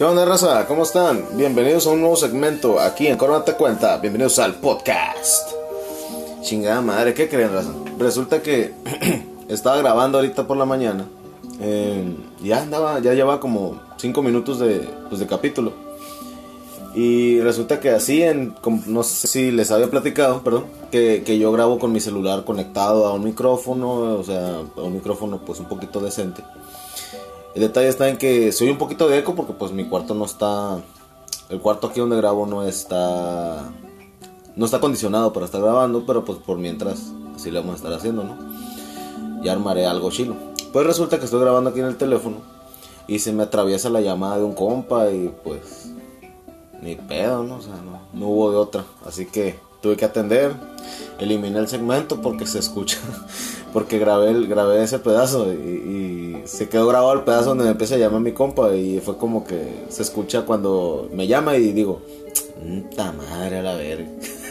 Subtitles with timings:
[0.00, 0.66] ¿Qué onda, raza?
[0.66, 1.26] ¿Cómo están?
[1.34, 3.98] Bienvenidos a un nuevo segmento aquí en Corona Te Cuenta.
[3.98, 5.52] Bienvenidos al podcast.
[6.40, 7.68] Chingada madre, ¿qué creen, raza?
[7.98, 8.72] Resulta que
[9.50, 11.06] estaba grabando ahorita por la mañana.
[11.60, 15.74] eh, ya andaba, ya llevaba como 5 minutos de, pues, de capítulo.
[16.94, 18.54] Y resulta que así, en,
[18.86, 23.04] no sé si les había platicado, perdón, que, que yo grabo con mi celular conectado
[23.04, 26.42] a un micrófono, o sea, a un micrófono pues un poquito decente.
[27.54, 30.24] El detalle está en que soy un poquito de eco porque pues mi cuarto no
[30.24, 30.80] está...
[31.48, 33.72] El cuarto aquí donde grabo no está...
[34.54, 37.92] No está acondicionado para estar grabando, pero pues por mientras así le vamos a estar
[37.92, 38.36] haciendo, ¿no?
[39.42, 40.36] Ya armaré algo chilo.
[40.72, 42.36] Pues resulta que estoy grabando aquí en el teléfono
[43.08, 45.90] y se me atraviesa la llamada de un compa y pues...
[46.82, 47.56] Ni pedo, ¿no?
[47.56, 48.84] O sea, no, no hubo de otra.
[49.04, 50.54] Así que tuve que atender.
[51.18, 52.98] Eliminé el segmento porque se escucha.
[53.72, 57.98] Porque grabé, grabé ese pedazo y, se quedó grabado el pedazo donde me empieza a
[57.98, 58.74] llamar mi compa.
[58.74, 62.00] Y fue como que se escucha cuando me llama y digo,
[62.58, 64.08] puta madre a la verga.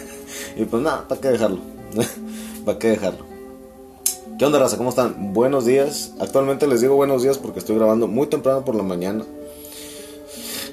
[0.56, 1.58] y pues nada, ¿para qué dejarlo?
[2.64, 3.26] ¿Para qué dejarlo?
[4.38, 4.78] ¿Qué onda, raza?
[4.78, 5.34] ¿Cómo están?
[5.34, 6.14] Buenos días.
[6.18, 9.26] Actualmente les digo buenos días porque estoy grabando muy temprano por la mañana.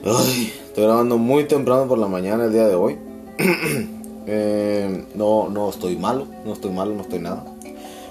[0.06, 2.98] Estoy grabando muy temprano por la mañana el día de hoy.
[4.28, 7.45] Eh, no, no estoy malo, no estoy malo, no estoy nada.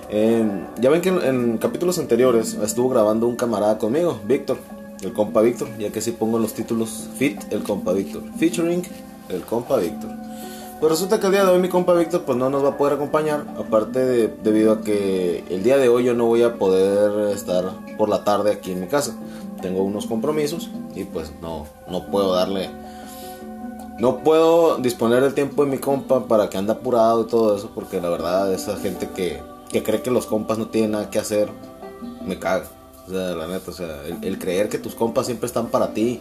[0.09, 0.45] Eh,
[0.81, 4.56] ya ven que en, capítulos anteriores estuvo grabando un camarada conmigo, Víctor,
[5.03, 8.83] el compa Víctor, ya que si pongo los títulos Fit, el compa Víctor, featuring
[9.28, 10.11] el compa Víctor.
[10.81, 12.77] Pues resulta que el día de hoy mi compa Víctor pues no nos va a
[12.77, 16.55] poder acompañar, aparte de, debido a que el día de hoy yo no voy a
[16.55, 17.64] poder estar
[17.98, 19.17] por la tarde aquí en mi casa.
[19.61, 22.69] Tengo unos compromisos y pues no, no puedo darle
[23.99, 27.71] no puedo disponer del tiempo de mi compa para que ande apurado y todo eso,
[27.75, 31.19] porque la verdad, esa gente que, que cree que los compas no tienen nada que
[31.19, 31.49] hacer,
[32.25, 32.67] me caga.
[33.07, 36.21] O sea, la neta, o sea, el, creer que tus compas siempre están para ti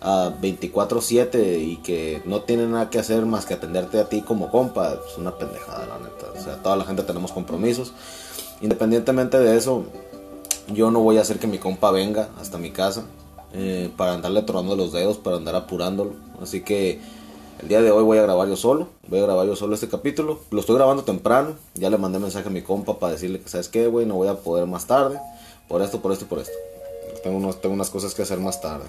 [0.00, 4.50] a 24-7 y que no tienen nada que hacer más que atenderte a ti como
[4.50, 6.26] compa, es una pendejada, la neta.
[6.34, 7.92] O sea, toda la gente tenemos compromisos.
[8.60, 9.84] Independientemente de eso,
[10.72, 13.04] yo no voy a hacer que mi compa venga hasta mi casa
[13.52, 16.12] eh, para andarle tronando los dedos, para andar apurándolo.
[16.40, 16.98] Así que
[17.60, 18.88] el día de hoy voy a grabar yo solo.
[19.08, 20.40] Voy a grabar yo solo este capítulo.
[20.50, 21.54] Lo estoy grabando temprano.
[21.74, 24.06] Ya le mandé mensaje a mi compa para decirle que, ¿sabes qué, güey?
[24.06, 25.18] No voy a poder más tarde.
[25.68, 26.54] Por esto, por esto por esto.
[27.22, 28.84] Tengo, unos- tengo unas cosas que hacer más tarde.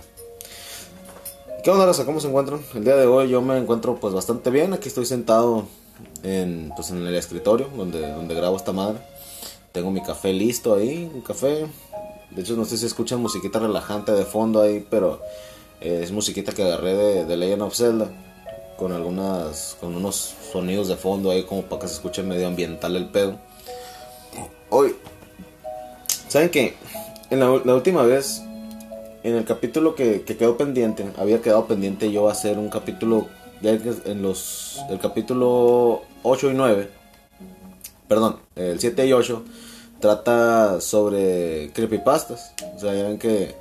[1.64, 2.06] ¿Qué onda, raza?
[2.06, 2.60] ¿Cómo se encuentran?
[2.74, 4.74] El día de hoy yo me encuentro pues bastante bien.
[4.74, 5.66] Aquí estoy sentado
[6.24, 9.00] en, pues, en el escritorio donde, donde grabo esta madre.
[9.72, 11.68] Tengo mi café listo ahí, un café.
[12.32, 15.20] De hecho, no sé si escuchan musiquita relajante de fondo ahí, pero
[15.82, 18.10] es musiquita que agarré de, de Legend of Zelda.
[18.78, 22.96] Con algunas, con unos sonidos de fondo ahí como para que se escuche medio ambiental
[22.96, 23.38] el pedo.
[24.70, 24.96] Hoy,
[26.28, 26.76] ¿saben qué?
[27.30, 28.42] En la, última vez,
[29.24, 33.28] en el capítulo que, que quedó pendiente, había quedado pendiente yo hacer un capítulo,
[33.62, 36.90] que en los, el capítulo 8 y 9,
[38.08, 39.44] perdón, el 7 y 8
[40.00, 42.54] trata sobre creepypastas.
[42.76, 43.56] O sea, ya ven que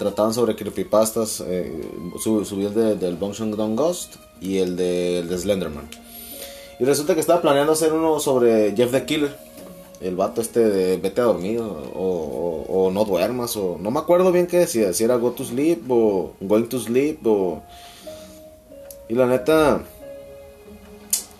[0.00, 1.40] trataban sobre creepypastas.
[1.46, 1.88] Eh,
[2.18, 5.88] sub- subí el de- del Bong Don Ghost y el de, el de Slenderman.
[6.80, 9.36] Y resulta que estaba planeando hacer uno sobre Jeff the Killer.
[10.00, 14.46] El vato este de vete a dormir o no duermas o no me acuerdo bien
[14.46, 17.62] qué decía, si era go to sleep o going to sleep o...
[19.10, 19.82] Y la neta,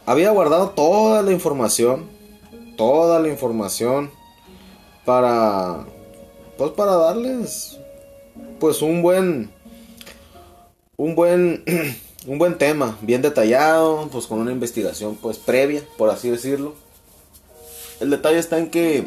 [0.04, 2.04] había guardado toda la información,
[2.76, 4.10] toda la información
[5.06, 5.86] para,
[6.58, 7.78] pues para darles,
[8.58, 9.50] pues un buen,
[10.96, 11.64] un buen,
[12.26, 16.74] un buen tema, bien detallado, pues con una investigación pues previa, por así decirlo.
[18.00, 19.06] El detalle está en que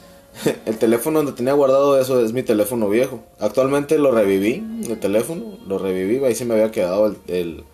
[0.66, 3.20] el teléfono donde tenía guardado eso es mi teléfono viejo.
[3.38, 7.64] Actualmente lo reviví, el teléfono, lo reviví, ahí se me había quedado el, el-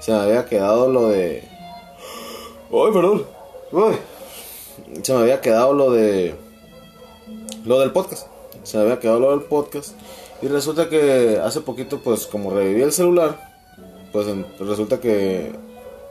[0.00, 1.42] se me había quedado lo de...
[2.70, 3.24] ¡Ay, perdón!
[3.72, 3.96] ¡Ay!
[5.02, 6.34] Se me había quedado lo de...
[7.64, 8.26] Lo del podcast.
[8.64, 9.92] Se había quedado lo del podcast.
[10.42, 13.54] Y resulta que hace poquito, pues como reviví el celular,
[14.12, 14.26] pues
[14.58, 15.52] resulta que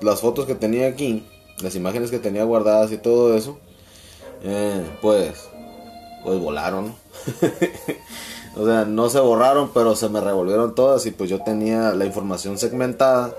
[0.01, 1.25] las fotos que tenía aquí,
[1.61, 3.57] las imágenes que tenía guardadas y todo eso,
[4.43, 5.49] eh, pues,
[6.23, 6.95] pues volaron.
[8.57, 12.05] o sea, no se borraron, pero se me revolvieron todas y pues yo tenía la
[12.05, 13.33] información segmentada,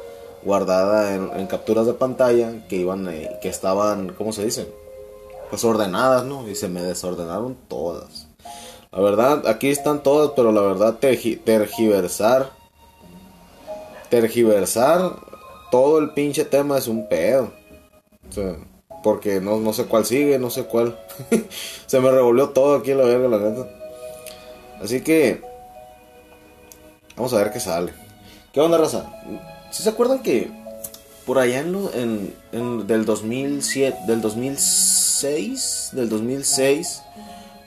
[0.45, 4.67] guardada en, en capturas de pantalla que iban, eh, que estaban, ¿cómo se dice?
[5.51, 6.49] Pues ordenadas, ¿no?
[6.49, 8.24] Y se me desordenaron todas.
[8.95, 12.51] La verdad, aquí están todas, pero la verdad tergi- tergiversar,
[14.09, 15.17] tergiversar
[15.71, 17.53] todo el pinche tema es un pedo.
[18.29, 18.57] O sea,
[19.03, 20.97] porque no, no sé cuál sigue, no sé cuál.
[21.87, 23.69] Se me revolvió todo aquí la verga, la neta.
[24.83, 25.43] Así que
[27.17, 27.93] Vamos a ver qué sale.
[28.53, 29.07] ¿Qué onda, raza?
[29.71, 30.51] ¿Sí se acuerdan que
[31.25, 37.03] por allá en, lo, en, en del 2007, del 2006, del 2006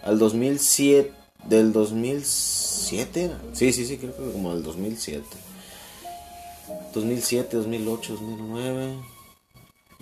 [0.03, 1.11] al 2007,
[1.47, 5.25] del 2007, sí, sí, sí, creo que como del 2007.
[6.93, 9.17] 2007, 2008, 2009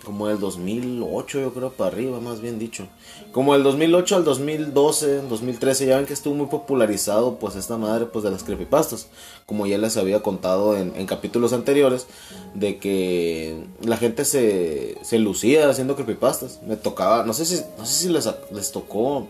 [0.04, 2.86] como el 2008 yo creo para arriba más bien dicho.
[3.32, 8.06] Como el 2008 al 2012 2013 ya ven que estuvo muy popularizado pues esta madre
[8.06, 9.08] pues de las creepypastas.
[9.46, 12.06] Como ya les había contado en, capítulos anteriores
[12.54, 16.60] de que la gente se, se lucía haciendo creepypastas.
[16.62, 19.26] Me tocaba no sé si no sé si les, les tocó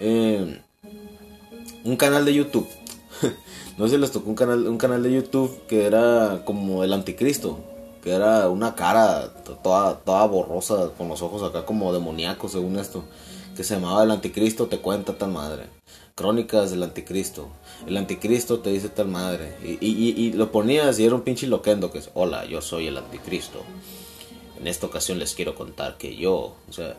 [0.00, 0.60] eh,
[1.84, 2.68] un canal de YouTube
[3.78, 7.60] no si les tocó un canal un canal de YouTube que era como el anticristo
[8.04, 9.32] que era una cara
[9.62, 13.02] toda, toda borrosa, con los ojos acá como demoníacos, según esto,
[13.56, 15.64] que se llamaba El Anticristo te cuenta tal madre.
[16.14, 17.48] Crónicas del Anticristo.
[17.86, 19.56] El Anticristo te dice tal madre.
[19.64, 22.98] Y, y, lo ponías y era un pinche loquendo que es, hola, yo soy el
[22.98, 23.62] Anticristo.
[24.60, 26.96] En esta ocasión les quiero contar que yo, o sea,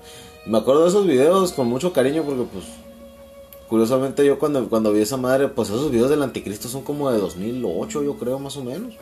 [0.47, 2.65] me acuerdo de esos videos con mucho cariño porque pues
[3.69, 7.19] curiosamente yo cuando, cuando vi esa madre, pues esos videos del anticristo son como de
[7.19, 8.95] 2008 yo creo más o menos.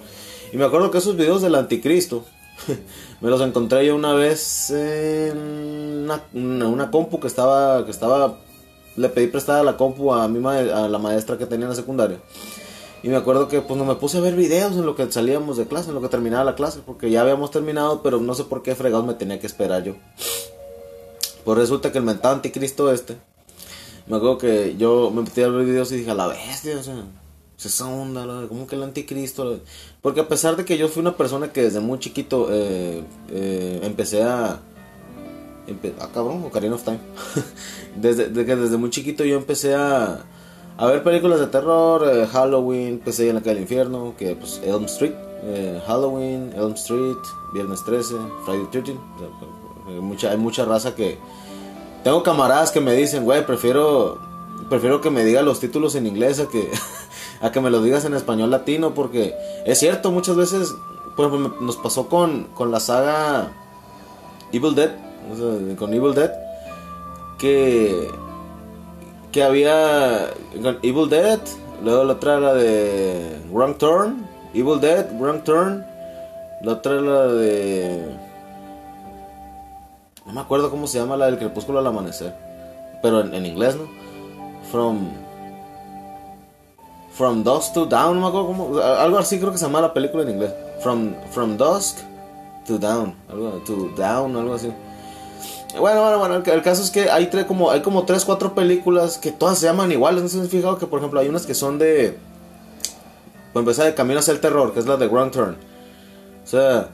[0.52, 2.26] Y me acuerdo que esos videos del anticristo
[3.22, 8.40] me los encontré yo una vez en una, compu que estaba, que estaba,
[8.96, 12.20] le pedí prestada la compu a, mi a la maestra que tenía en la secundaria.
[13.04, 15.58] Y me acuerdo que pues no me puse a ver videos en lo que salíamos
[15.58, 18.46] de clase, en lo que terminaba la clase, porque ya habíamos terminado, pero no sé
[18.46, 19.96] por qué fregados me tenía que esperar yo.
[21.44, 23.18] Pues resulta que el mentado anticristo este,
[24.08, 27.04] me acuerdo que yo me metí a ver videos y dije, la bestia, o sea,
[27.66, 29.60] esa onda, como que el anticristo.
[30.02, 33.80] Porque a pesar de que yo fui una persona que desde muy chiquito eh, eh,
[33.84, 34.60] empecé a...
[36.00, 37.00] ah, cabrón, Ocarina of Time.
[37.96, 40.26] desde, que desde muy chiquito yo empecé a,
[40.78, 44.62] a ver películas de terror, eh, Halloween, empecé en la calle del infierno, que pues
[44.64, 45.14] Elm Street,
[45.88, 47.18] Halloween, Elm Street,
[47.54, 48.16] Viernes 13,
[48.46, 48.96] Friday 13.
[49.88, 51.18] hay, mucha, hay mucha raza que...
[52.04, 54.20] Tengo camaradas que me dicen, güey, prefiero,
[54.70, 56.70] prefiero que me diga los títulos en inglés a que...
[57.44, 59.36] a que me lo digas en español latino, porque
[59.66, 60.74] es cierto, muchas veces,
[61.18, 63.52] por ejemplo, nos pasó con, con la saga
[64.54, 64.92] Evil Dead,
[65.78, 66.32] con Evil Dead,
[67.38, 68.10] que,
[69.34, 70.30] que había
[70.82, 71.42] Evil Dead,
[71.84, 75.86] luego la otra era de Wrong Turn, Evil Dead, Wrong Turn,
[76.62, 78.23] la otra era de...
[80.26, 82.36] No me acuerdo cómo se llama la del crepúsculo al amanecer,
[83.02, 83.88] pero en, en inglés, ¿no?
[84.72, 85.10] From
[87.14, 89.94] From Dusk to Down, no me acuerdo cómo, algo así creo que se llama la
[89.94, 90.52] película en inglés.
[90.82, 92.00] From, from Dusk
[92.66, 94.74] to Down, algo, to Down, algo así.
[95.80, 99.18] Bueno, bueno, bueno, el, caso es que hay, tres, como, hay como 3, 4 películas
[99.18, 100.24] que todas se llaman iguales.
[100.24, 102.18] No sé si fijado que, por ejemplo, hay unas que son de.
[103.54, 105.56] Por empezar, de Camino hacia el Terror, que es la de Grand Turn.
[106.44, 106.90] O sea,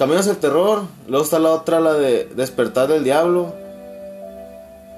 [0.00, 0.82] Camino hacia el Terror.
[1.06, 3.54] Luego está la otra, la de Despertar del Diablo.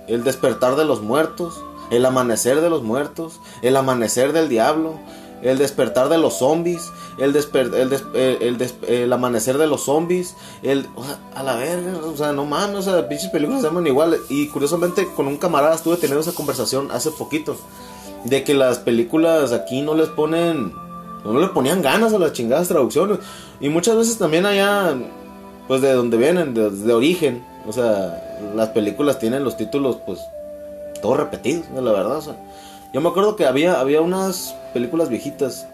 [0.09, 1.63] El Despertar de los Muertos
[1.93, 4.95] el amanecer de los muertos, el amanecer del diablo,
[5.43, 7.37] el despertar de los zombies, el,
[8.89, 10.87] el, amanecer de los zombies, el...
[11.35, 14.17] a la verga, o sea, no mames, o sea, pinches películas se llaman igual.
[14.31, 17.57] Y curiosamente con un camarada estuve teniendo esa conversación hace poquito,
[18.25, 20.73] de que las películas aquí no les ponen...
[21.25, 23.19] No le ponían ganas a las chingadas traducciones.
[23.61, 24.97] Y muchas veces también allá,
[25.69, 27.45] pues de donde vienen, de, origen.
[27.67, 30.21] O sea, las películas tienen los títulos, pues
[31.01, 32.17] todo repetido, la verdad.
[32.17, 32.37] O sea,
[32.93, 35.67] yo me acuerdo que había, había unas películas viejitas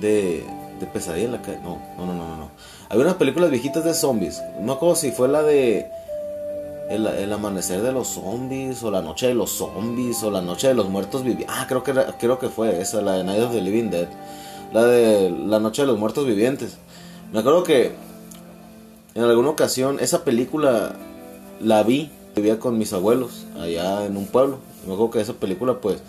[0.00, 0.44] de,
[0.80, 1.58] de pesadilla en la calle.
[1.62, 2.50] No, no, no, no, no.
[2.90, 4.42] Había unas películas viejitas de zombies.
[4.60, 5.90] No me acuerdo si fue la de
[6.94, 10.74] el, amanecer de los zombies o la noche de los zombies o la noche de
[10.74, 11.48] los muertos vivientes.
[11.50, 14.08] Ah, creo que, creo que fue esa, la de Night of the Living Dead.
[14.72, 16.78] La de la noche de los muertos vivientes.
[17.32, 17.92] Me acuerdo que
[19.14, 20.96] en alguna ocasión esa película
[21.60, 24.58] la vi vivía con mis abuelos allá en un pueblo.
[24.86, 26.02] Me acuerdo que esa película, pues,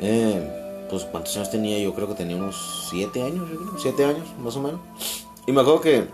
[0.00, 1.78] eh, pues, ¿cuántos años tenía?
[1.78, 4.80] Yo creo que tenía unos 7 años, 7 años, más o menos.
[5.46, 6.04] Y me acuerdo que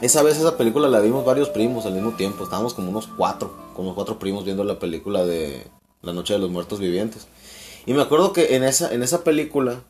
[0.00, 2.44] esa vez esa película la vimos varios primos al mismo tiempo.
[2.44, 5.66] Estábamos como unos cuatro, como cuatro primos viendo la película de
[6.02, 7.26] La Noche de los Muertos Vivientes.
[7.86, 9.82] Y me acuerdo que en esa, en esa película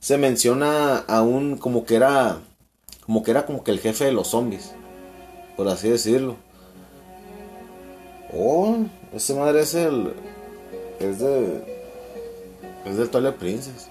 [0.00, 2.40] se menciona a un como que era
[3.04, 4.72] como que era como que el jefe de los zombies,
[5.56, 6.36] por así decirlo.
[8.32, 8.78] Oh,
[9.12, 10.14] ese madre es el.
[10.98, 11.82] Es de.
[12.84, 13.88] Es del Twilight Princess.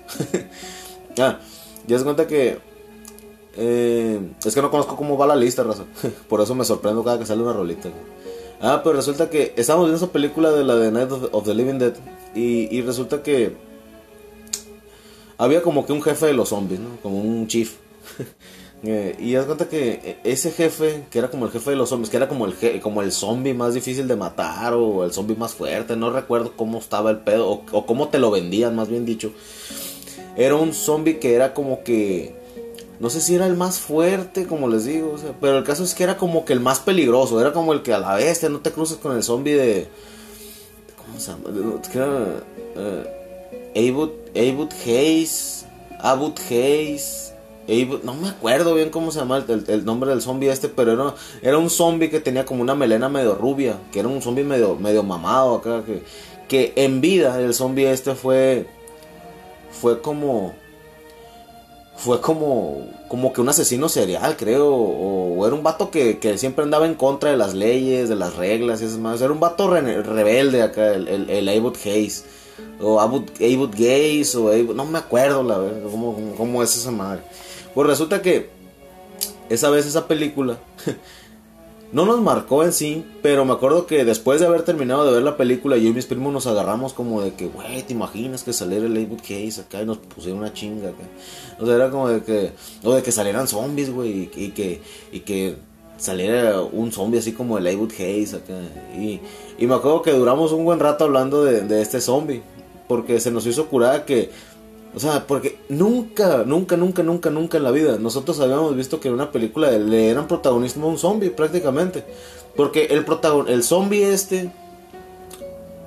[1.20, 1.40] ah,
[1.88, 2.60] ya se cuenta que.
[3.58, 5.88] Eh, es que no conozco cómo va la lista, razón.
[6.30, 7.90] Por eso me sorprendo cada que sale una rolita.
[8.62, 11.80] Ah, pero resulta que estamos viendo esa película de la de Night of, the Living
[11.80, 11.94] Dead.
[12.36, 13.56] Y, y resulta que
[15.38, 16.90] había como que un jefe de los zombies, ¿no?
[17.02, 17.76] Como un chief.
[18.84, 22.10] Eh, y haz cuenta que ese jefe, que era como el jefe de los zombies,
[22.10, 25.54] que era como el, como el zombie más difícil de matar o el zombie más
[25.54, 29.06] fuerte, no recuerdo cómo estaba el pedo o, o cómo te lo vendían, más bien
[29.06, 29.34] dicho.
[30.36, 32.41] Era un zombie que era como que
[33.02, 36.04] no sé si era el más fuerte, como les digo, pero el caso es que
[36.04, 38.72] era como que el más peligroso, era como el que a la bestia no te
[38.72, 39.88] cruces con el zombie de...
[40.98, 41.50] ¿Cómo se llama?
[41.94, 42.08] Era,
[42.76, 43.92] uh,
[44.36, 45.66] Abud, Hayes,
[46.00, 47.34] Abud Hayes,
[48.04, 51.58] no me acuerdo bien cómo se llama el, nombre del zombie este, pero era, era,
[51.58, 55.02] un zombie que tenía como una melena medio rubia, que era un zombie medio, medio
[55.02, 56.04] mamado acá, que,
[56.48, 58.68] que en vida el zombie este fue,
[59.72, 60.54] fue como
[62.02, 64.68] fue como, como que un asesino serial, creo.
[64.68, 68.82] O, era un vato que, siempre andaba en contra de las leyes, de las reglas
[68.82, 69.22] y es más.
[69.22, 72.26] Era un vato rebelde acá, el, el, Hayes.
[72.80, 77.22] O Abud, Abud Gaze, o no me acuerdo la verdad, cómo, cómo es esa madre.
[77.74, 78.50] Pues resulta que
[79.50, 80.58] esa vez esa película
[81.94, 85.24] no nos marcó en sí, pero me acuerdo que después de haber terminado de ver
[85.24, 88.54] la película, yo y mis primos nos agarramos como de que, güey, ¿te imaginas que
[88.54, 91.04] saliera el Laywood Case acá y nos pusieron una chinga acá?
[91.60, 92.52] O sea, era como de que,
[92.84, 94.82] o de que salieran zombies, güey, y, que,
[95.12, 95.58] y que
[95.98, 98.54] saliera un zombie así como el Laywood Hayes acá.
[98.98, 99.20] Y,
[99.58, 102.42] y me acuerdo que duramos un buen rato hablando de, de este zombie,
[102.88, 104.30] porque se nos hizo curada que
[104.94, 109.08] o sea, porque nunca, nunca, nunca, nunca, nunca en la vida nosotros habíamos visto que
[109.08, 112.04] en una película le eran protagonismo a un zombie prácticamente.
[112.56, 114.52] Porque el protagon el zombie este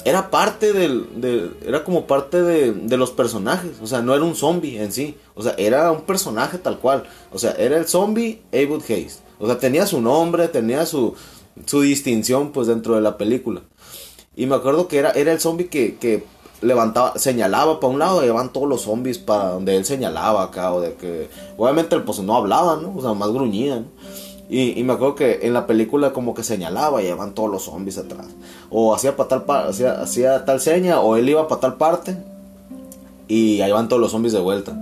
[0.05, 4.35] era parte del, era como parte de, de, los personajes, o sea, no era un
[4.35, 8.43] zombie en sí, o sea, era un personaje tal cual, o sea, era el zombie
[8.53, 11.15] Abud Hayes, o sea, tenía su nombre, tenía su,
[11.65, 13.63] su distinción pues dentro de la película.
[14.37, 16.25] Y me acuerdo que era, era el zombie que, que
[16.65, 20.73] levantaba, señalaba para un lado y van todos los zombies para donde él señalaba acá,
[20.73, 22.95] o de que, obviamente, pues no hablaba, ¿no?
[22.97, 23.87] O sea, más gruñían.
[24.49, 27.63] Y, y, me acuerdo que en la película como que señalaba y van todos los
[27.65, 28.27] zombies atrás.
[28.71, 32.17] O hacía para tal hacía, hacía tal seña, o él iba para tal parte
[33.29, 34.77] y ahí van todos los zombies de vuelta.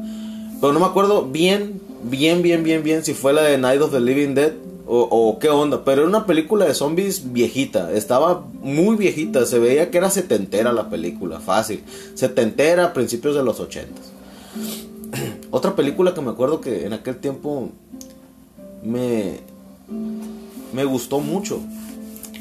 [0.60, 3.92] Pero no me acuerdo bien, bien, bien, bien, bien si fue la de Night of
[3.92, 4.52] the Living Dead
[4.94, 9.90] o, qué onda, pero era una película de zombies viejita, estaba muy viejita, se veía
[9.90, 11.82] que era setentera la película, fácil,
[12.14, 14.12] setentera, principios de los ochentas.
[15.50, 17.70] Otra película que me acuerdo que en aquel tiempo
[18.82, 19.40] me,
[20.74, 21.60] me gustó mucho,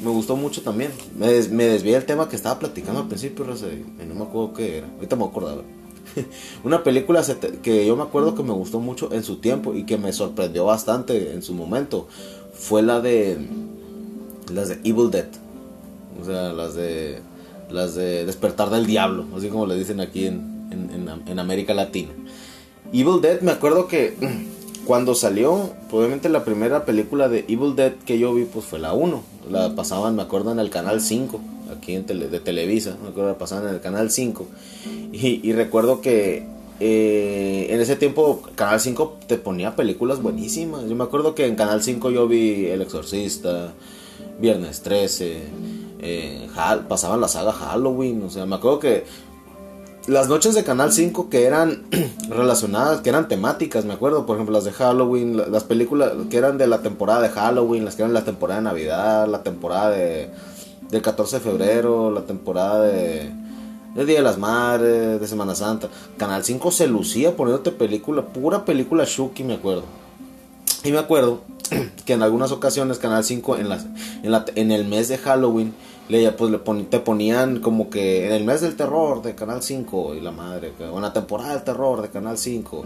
[0.02, 4.14] me gustó mucho también, me, me desvié del tema que estaba platicando al principio, no
[4.14, 5.62] me acuerdo qué era, ahorita me acordaba.
[6.64, 7.24] Una película
[7.62, 10.64] que yo me acuerdo que me gustó mucho en su tiempo y que me sorprendió
[10.64, 12.08] bastante en su momento
[12.62, 13.36] fue la de
[14.52, 15.26] las de Evil Dead.
[16.20, 17.18] O sea, las de
[17.70, 20.68] las de Despertar del Diablo, así como le dicen aquí en,
[21.26, 22.10] en, América Latina.
[22.92, 24.14] Evil Dead, me acuerdo que
[24.86, 28.92] cuando salió, probablemente la primera película de Evil Dead que yo vi pues fue la
[28.92, 29.22] 1.
[29.50, 31.40] La pasaban, me acuerdo, en el canal 5
[31.76, 34.46] aquí en de Televisa, me acuerdo que pasaban en el canal 5.
[35.12, 36.46] Y, recuerdo que
[36.84, 40.88] eh, en ese tiempo Canal 5 te ponía películas buenísimas.
[40.88, 43.72] Yo me acuerdo que en Canal 5 yo vi El Exorcista,
[44.40, 45.42] Viernes 13,
[46.00, 46.48] eh,
[46.88, 48.24] pasaban la saga Halloween.
[48.24, 49.04] O sea, me acuerdo que
[50.08, 51.84] las noches de Canal 5 que eran
[52.28, 56.58] relacionadas, que eran temáticas, me acuerdo, por ejemplo, las de Halloween, las películas que eran
[56.58, 60.30] de la temporada de Halloween, las que eran la temporada de Navidad, la temporada de
[60.90, 63.30] del 14 de febrero, la temporada de,
[63.94, 65.88] de Día de las Madres, de Semana Santa.
[66.16, 69.84] Canal 5 se lucía poniéndote película, pura película Shuki, me acuerdo.
[70.84, 71.42] Y me acuerdo
[72.04, 73.66] que en algunas ocasiones Canal 5 en,
[74.22, 75.74] en, la, en el mes de Halloween
[76.08, 80.20] pues le te ponían como que en el mes del terror de Canal 5 y
[80.20, 82.84] la madre, la temporada del terror de Canal 5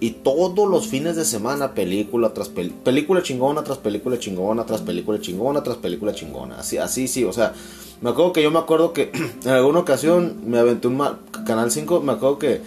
[0.00, 5.20] y todos los fines de semana película tras película chingona tras película chingona tras película
[5.20, 7.52] chingona tras película chingona, así así sí, o sea,
[8.00, 9.12] me acuerdo que yo me acuerdo que
[9.44, 11.00] en alguna ocasión me aventé un
[11.46, 12.62] Canal 5, me acuerdo que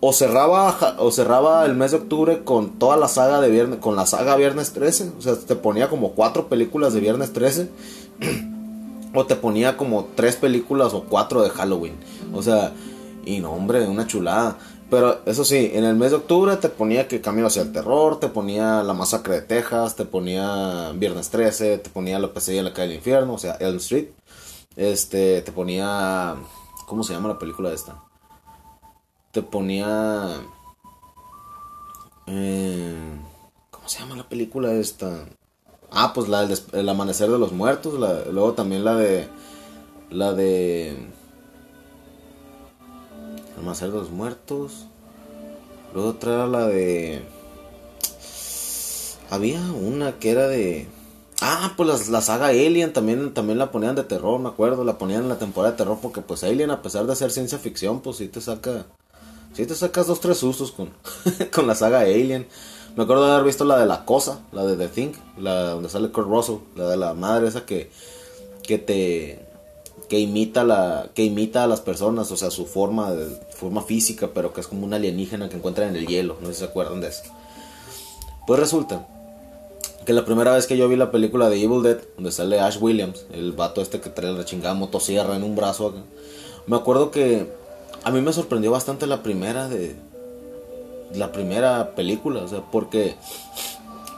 [0.00, 3.94] o cerraba o cerraba el mes de octubre con toda la saga de viernes con
[3.94, 7.68] la saga Viernes 13, o sea, te ponía como cuatro películas de Viernes 13
[9.14, 11.96] o te ponía como tres películas o cuatro de Halloween.
[12.32, 12.72] O sea,
[13.24, 14.58] y no, hombre, una chulada.
[14.90, 18.20] Pero eso sí, en el mes de octubre te ponía que Camino hacia el Terror,
[18.20, 22.64] te ponía La Masacre de Texas, te ponía Viernes 13, te ponía La Pesadilla en
[22.66, 24.08] la Calle del Infierno, o sea, Elm Street.
[24.76, 26.36] Este, te ponía.
[26.86, 28.02] ¿Cómo se llama la película esta?
[29.30, 30.40] Te ponía.
[32.26, 32.94] Eh,
[33.70, 35.24] ¿Cómo se llama la película esta?
[35.94, 37.94] Ah, pues la del el amanecer de los muertos.
[37.94, 39.28] luego también la de.
[40.10, 40.96] La de.
[43.58, 44.86] Amanecer de los Muertos.
[45.94, 47.22] Luego otra era la de...
[49.30, 50.88] Había una que era de...
[51.40, 54.84] Ah, pues la, saga Alien también, también la ponían de terror, me acuerdo.
[54.84, 57.58] La ponían en la temporada de terror porque pues Alien, a pesar de ser ciencia
[57.58, 58.86] ficción, pues sí te saca...
[59.52, 60.90] Sí te sacas dos, tres sustos con,
[61.52, 62.46] con la saga Alien.
[62.96, 65.88] Me acuerdo de haber visto la de La Cosa, la de The Thing, la donde
[65.88, 67.90] sale Kurt Russell, la de la madre esa que,
[68.62, 69.46] que te
[70.08, 74.30] que imita la que imita a las personas, o sea, su forma de, forma física,
[74.34, 76.66] pero que es como un alienígena que encuentran en el hielo, no sé si se
[76.66, 77.22] acuerdan de eso.
[78.46, 79.06] Pues resulta
[80.04, 82.76] que la primera vez que yo vi la película de Evil Dead, donde sale Ash
[82.78, 85.94] Williams, el vato este que trae la chingada motosierra en un brazo
[86.66, 87.50] me acuerdo que
[88.04, 89.96] a mí me sorprendió bastante la primera de
[91.14, 93.16] la primera película, o sea, porque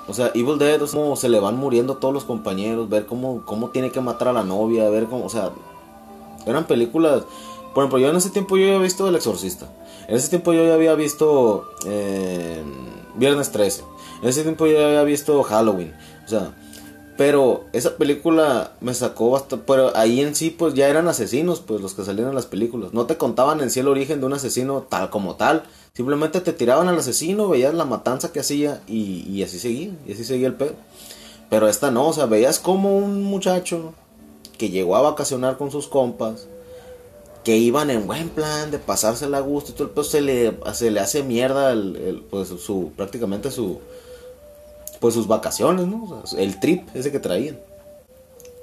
[0.06, 3.44] o sea, Evil Dead, o sea, se le van muriendo todos los compañeros, ver cómo,
[3.46, 5.50] cómo tiene que matar a la novia, ver cómo, o sea,
[6.46, 7.22] eran películas.
[7.72, 9.66] Por ejemplo, yo en ese tiempo yo había visto El Exorcista.
[10.06, 12.62] En ese tiempo yo ya había visto eh,
[13.16, 13.82] Viernes 13.
[14.22, 15.94] En ese tiempo yo ya había visto Halloween.
[16.24, 16.54] O sea,
[17.16, 19.64] pero esa película me sacó bastante.
[19.66, 22.92] Pero ahí en sí, pues ya eran asesinos, pues los que salían en las películas.
[22.92, 25.64] No te contaban en sí el origen de un asesino tal como tal.
[25.92, 29.92] Simplemente te tiraban al asesino, veías la matanza que hacía y, y así seguía.
[30.06, 30.74] Y así seguía el pedo.
[31.50, 33.94] Pero esta no, o sea, veías como un muchacho
[34.58, 36.48] que llegó a vacacionar con sus compas,
[37.44, 40.56] que iban en buen plan de pasársela a gusto y todo el pedo se le,
[40.72, 43.80] se le hace mierda el, pues su, prácticamente su,
[45.00, 46.22] pues sus vacaciones, ¿no?
[46.36, 47.58] el trip ese que traían.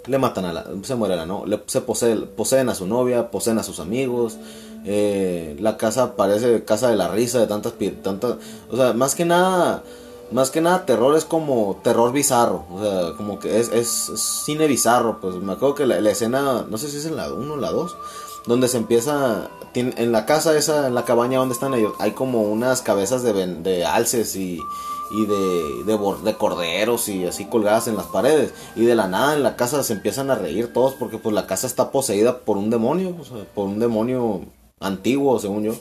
[0.08, 3.30] Le matan a la, se muere la no, le, se poseen, poseen a su novia,
[3.30, 4.38] poseen a sus amigos,
[4.84, 8.38] eh, la casa parece casa de la risa de tantas, tantas,
[8.72, 9.84] o sea, más que nada,
[10.32, 13.88] más que nada terror es como terror bizarro, o sea, como que es, es,
[14.44, 17.54] cine bizarro, pues me acuerdo que la, escena, no sé si es en la 1
[17.54, 17.96] o la 2,
[18.48, 22.42] donde se empieza, en la casa esa, en la cabaña donde están ellos, hay como
[22.42, 24.60] unas cabezas de, de alces y,
[25.14, 28.54] y de, de, de, corderos y así colgadas en las paredes.
[28.76, 31.48] Y de la nada en la casa se empiezan a reír todos porque pues la
[31.48, 33.16] casa está poseída por un demonio,
[33.54, 34.42] por un demonio
[34.80, 35.74] antiguo, según yo.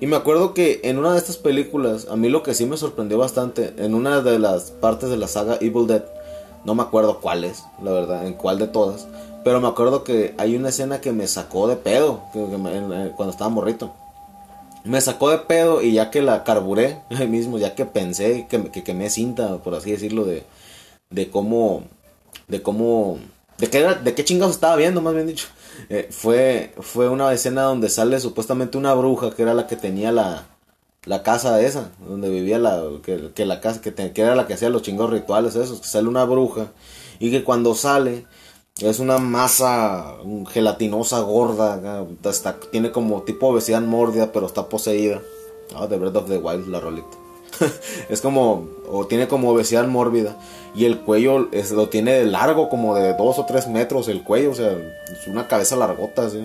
[0.00, 2.76] Y me acuerdo que en una de estas películas, a mí lo que sí me
[2.76, 6.04] sorprendió bastante, en una de las partes de la saga Evil Dead,
[6.64, 9.06] no me acuerdo cuál es, la verdad, en cuál de todas,
[9.44, 13.92] pero me acuerdo que hay una escena que me sacó de pedo cuando estaba morrito.
[14.84, 18.84] Me sacó de pedo y ya que la carburé mismo, ya que pensé que, que
[18.84, 20.44] quemé cinta, por así decirlo, de,
[21.10, 21.84] de cómo,
[22.48, 23.18] de cómo,
[23.58, 25.48] de qué, de qué chingados estaba viendo, más bien dicho.
[25.88, 30.12] Eh, fue, fue una escena donde sale supuestamente una bruja que era la que tenía
[30.12, 30.46] la,
[31.04, 34.82] la casa esa, donde vivía la, que, la casa, que, era la que hacía los
[34.82, 36.72] chingos rituales esos, que sale una bruja
[37.18, 38.26] y que cuando sale
[38.80, 40.16] es una masa
[40.50, 45.22] gelatinosa gorda, hasta, tiene como tipo obesidad mórbida, pero está poseída.
[45.76, 47.16] Ah, The Breath of the Wild, la rolita.
[48.08, 50.36] es como, o tiene como obesidad mórbida.
[50.74, 54.54] Y el cuello lo tiene largo, como de dos o tres metros el cuello, o
[54.54, 56.44] sea, es una cabeza largota, así,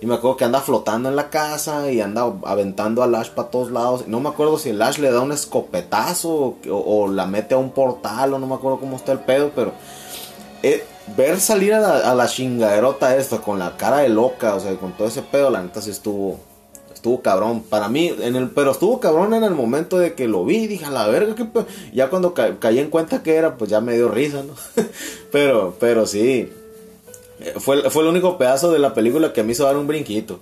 [0.00, 3.50] Y me acuerdo que anda flotando en la casa y anda aventando al Ash para
[3.50, 4.08] todos lados.
[4.08, 7.70] No me acuerdo si el Ash le da un escopetazo o, la mete a un
[7.70, 9.72] portal o no me acuerdo cómo está el pedo, pero
[10.64, 10.84] eh,
[11.16, 15.08] ver salir a la, chingaderota esta con la cara de loca, o sea, con todo
[15.08, 16.40] ese pedo, la neta sí estuvo,
[16.92, 17.62] estuvo cabrón.
[17.62, 20.66] Para mí, en el, pero estuvo cabrón en el momento de que lo vi.
[20.66, 21.46] Dije, a la verga, que
[21.92, 24.54] ya cuando caí en cuenta que era, pues ya me dio risa, ¿no?
[25.32, 26.50] pero, pero sí.
[27.40, 30.40] Eh, fue, fue el único pedazo de la película que me hizo dar un brinquito.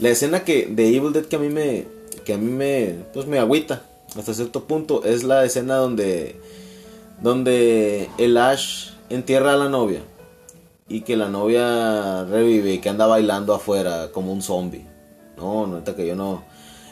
[0.00, 1.86] La escena que de Evil Dead que a mí me,
[2.24, 3.82] que a mí me, pues me agüita
[4.16, 6.36] hasta cierto punto es la escena donde,
[7.20, 10.00] donde el Ash entierra a la novia
[10.88, 14.86] y que la novia revive y que anda bailando afuera como un zombie.
[15.36, 16.44] No, neta que yo no.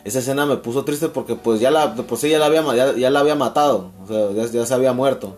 [0.05, 3.20] Esa escena me puso triste porque pues ya la, pues ya la había, ya, la
[3.20, 5.37] había matado, o sea, ya, se había muerto.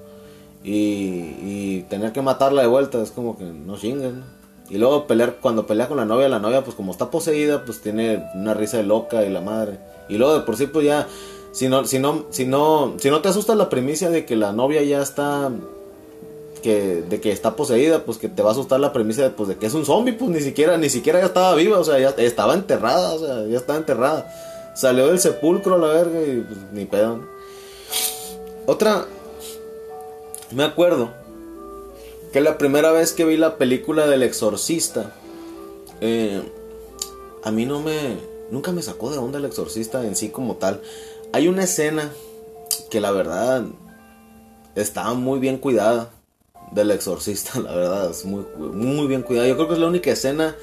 [0.62, 4.24] Y, y, tener que matarla de vuelta es como que no chinguen.
[4.70, 7.82] Y luego pelear, cuando pelea con la novia, la novia pues como está poseída, pues
[7.82, 9.78] tiene una risa de loca y la madre.
[10.08, 11.06] Y luego de por sí pues ya,
[11.52, 14.52] si no, si no, si no, si no te asusta la primicia de que la
[14.52, 15.50] novia ya está
[16.72, 19.56] de que está poseída, pues que te va a asustar la premisa de, pues, de
[19.56, 22.14] que es un zombie, pues ni siquiera, ni siquiera ya estaba viva, o sea, ya
[22.18, 24.32] estaba enterrada, o sea, ya estaba enterrada.
[24.74, 27.20] Salió del sepulcro a la verga y pues, ni pedo.
[28.66, 29.06] Otra,
[30.52, 31.10] me acuerdo
[32.32, 35.12] que la primera vez que vi la película del exorcista,
[36.00, 36.42] eh,
[37.42, 38.16] a mí no me,
[38.50, 40.80] nunca me sacó de onda el exorcista en sí como tal.
[41.32, 42.10] Hay una escena
[42.90, 43.64] que la verdad
[44.74, 46.13] estaba muy bien cuidada
[46.74, 49.48] del exorcista, la verdad, es muy, muy bien cuidado.
[49.48, 50.56] Yo creo que es la única escena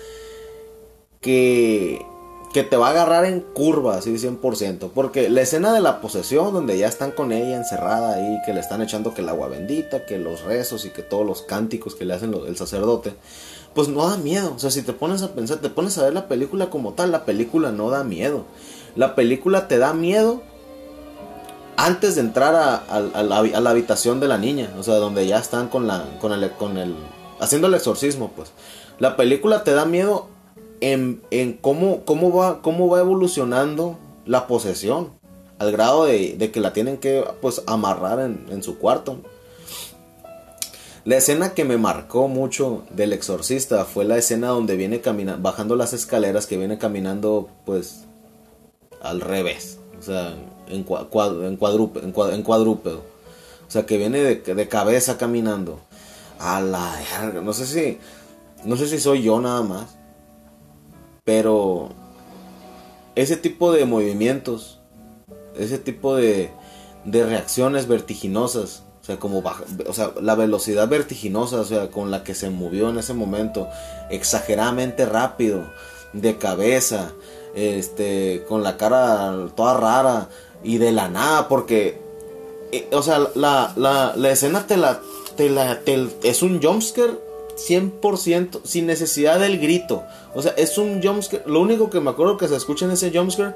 [1.21, 2.05] que
[2.53, 4.91] que te va a agarrar en curva, así 100%.
[4.93, 8.59] Porque la escena de la posesión, donde ya están con ella encerrada ahí, que le
[8.59, 12.05] están echando que el agua bendita, que los rezos y que todos los cánticos que
[12.05, 13.13] le hacen el sacerdote,
[13.73, 14.53] pues no da miedo.
[14.55, 17.11] O sea, si te pones a pensar, te pones a ver la película como tal,
[17.11, 18.45] la película no da miedo.
[18.95, 20.41] La película te da miedo
[21.77, 25.87] antes de entrar a, la, habitación de la niña, o sea, donde ya están con
[25.87, 26.95] la, con el,
[27.39, 28.51] haciendo el exorcismo, pues.
[28.99, 30.27] La película te da miedo
[30.79, 31.21] en,
[31.61, 35.09] cómo, cómo, va, cómo va evolucionando la posesión,
[35.57, 39.19] al grado de, que la tienen que, pues, amarrar en, en su cuarto.
[41.03, 45.75] La escena que me marcó mucho del exorcista fue la escena donde viene caminando, bajando
[45.75, 48.03] las escaleras, que viene caminando pues
[49.01, 50.35] al revés, o sea,
[50.71, 50.85] en,
[51.43, 51.57] en,
[52.43, 53.01] cuadrúpedo.
[53.67, 55.79] O sea, que viene de, cabeza caminando.
[56.39, 56.99] A la
[57.43, 57.99] no sé si,
[58.65, 59.95] no sé si soy yo nada más,
[61.23, 61.89] pero
[63.15, 64.79] ese tipo de movimientos,
[65.55, 66.49] ese tipo de,
[67.05, 69.43] de reacciones vertiginosas, o sea, como
[69.87, 73.67] o sea, la velocidad vertiginosa, o sea, con la que se movió en ese momento,
[74.09, 75.63] exageradamente rápido,
[76.13, 77.11] de cabeza,
[77.55, 80.29] este, con la cara toda rara
[80.63, 81.97] y de la nada, porque,
[82.71, 85.01] eh, o sea, la, la, la, escena te la,
[85.35, 85.81] te la,
[86.23, 87.13] es un jumpscare
[87.55, 90.03] 100% sin necesidad del grito.
[90.33, 91.43] O sea, es un jumpscare.
[91.45, 93.55] Lo único que me acuerdo que se escucha en ese jumpscare,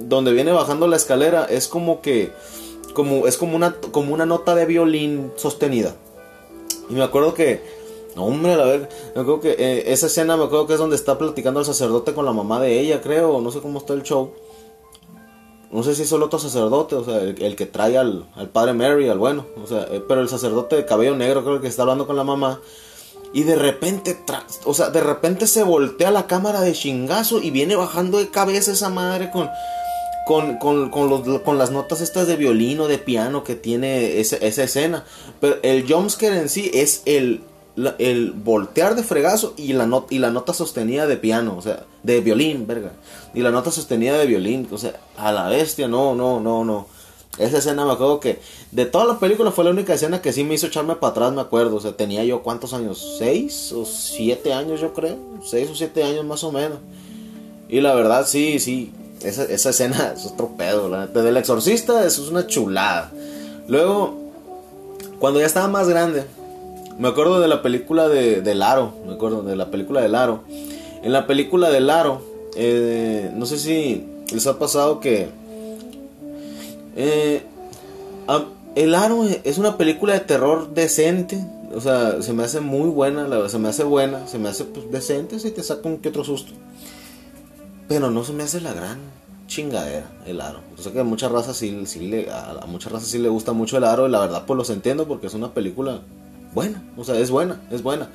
[0.00, 2.32] donde viene bajando la escalera, es como que
[2.98, 5.94] como, es como una, como una nota de violín sostenida.
[6.90, 7.60] Y me acuerdo que,
[8.16, 11.16] hombre, a ver, me acuerdo que eh, esa escena me acuerdo que es donde está
[11.16, 14.32] platicando el sacerdote con la mamá de ella, creo, no sé cómo está el show.
[15.70, 18.72] No sé si es el otro sacerdote, o sea, el, que trae al, al, padre
[18.72, 21.82] Mary, al bueno, o sea, eh, pero el sacerdote de cabello negro creo que está
[21.82, 22.60] hablando con la mamá.
[23.34, 24.18] Y de repente,
[24.64, 28.72] o sea, de repente se voltea la cámara de chingazo y viene bajando de cabeza
[28.72, 29.50] esa madre con,
[30.26, 30.90] con, con,
[31.40, 35.04] con, las notas estas de violín o de piano que tiene esa, esa escena.
[35.40, 37.42] Pero el jumpscare en sí es el,
[37.98, 41.84] el voltear de fregazo y la, not, y la nota sostenida de piano, o sea,
[42.02, 42.92] de violín, verga.
[43.34, 46.86] Y la nota sostenida de violín, o sea, a la bestia, no, no, no, no.
[47.38, 48.40] Esa escena me acuerdo que
[48.72, 51.32] de toda la película fue la única escena que sí me hizo echarme para atrás,
[51.32, 51.76] me acuerdo.
[51.76, 56.02] O sea, tenía yo cuántos años, seis o siete años yo creo, seis o siete
[56.02, 56.78] años más o menos.
[57.68, 62.22] Y la verdad sí, sí, esa, esa escena es otro pedo, la Del exorcista, eso
[62.24, 63.12] es una chulada.
[63.68, 64.16] Luego,
[65.20, 66.24] cuando ya estaba más grande,
[66.98, 70.42] me acuerdo de la película de, de Laro, me acuerdo de la película de Laro.
[71.02, 72.22] En la película de Laro,
[72.56, 75.28] eh, no sé si les ha pasado que...
[76.96, 77.42] Eh,
[78.74, 83.48] el Aro es una película de terror decente, o sea, se me hace muy buena,
[83.48, 86.24] se me hace buena, se me hace pues, decente, si te saca un que otro
[86.24, 86.52] susto.
[87.88, 88.98] Pero no se me hace la gran
[89.46, 90.60] chingadera el aro.
[90.76, 93.84] Yo sé que a sí, sí le, a, muchas razas sí le gusta mucho el
[93.84, 96.02] aro y la verdad pues los entiendo porque es una película
[96.54, 98.08] buena, o sea, es buena, es buena.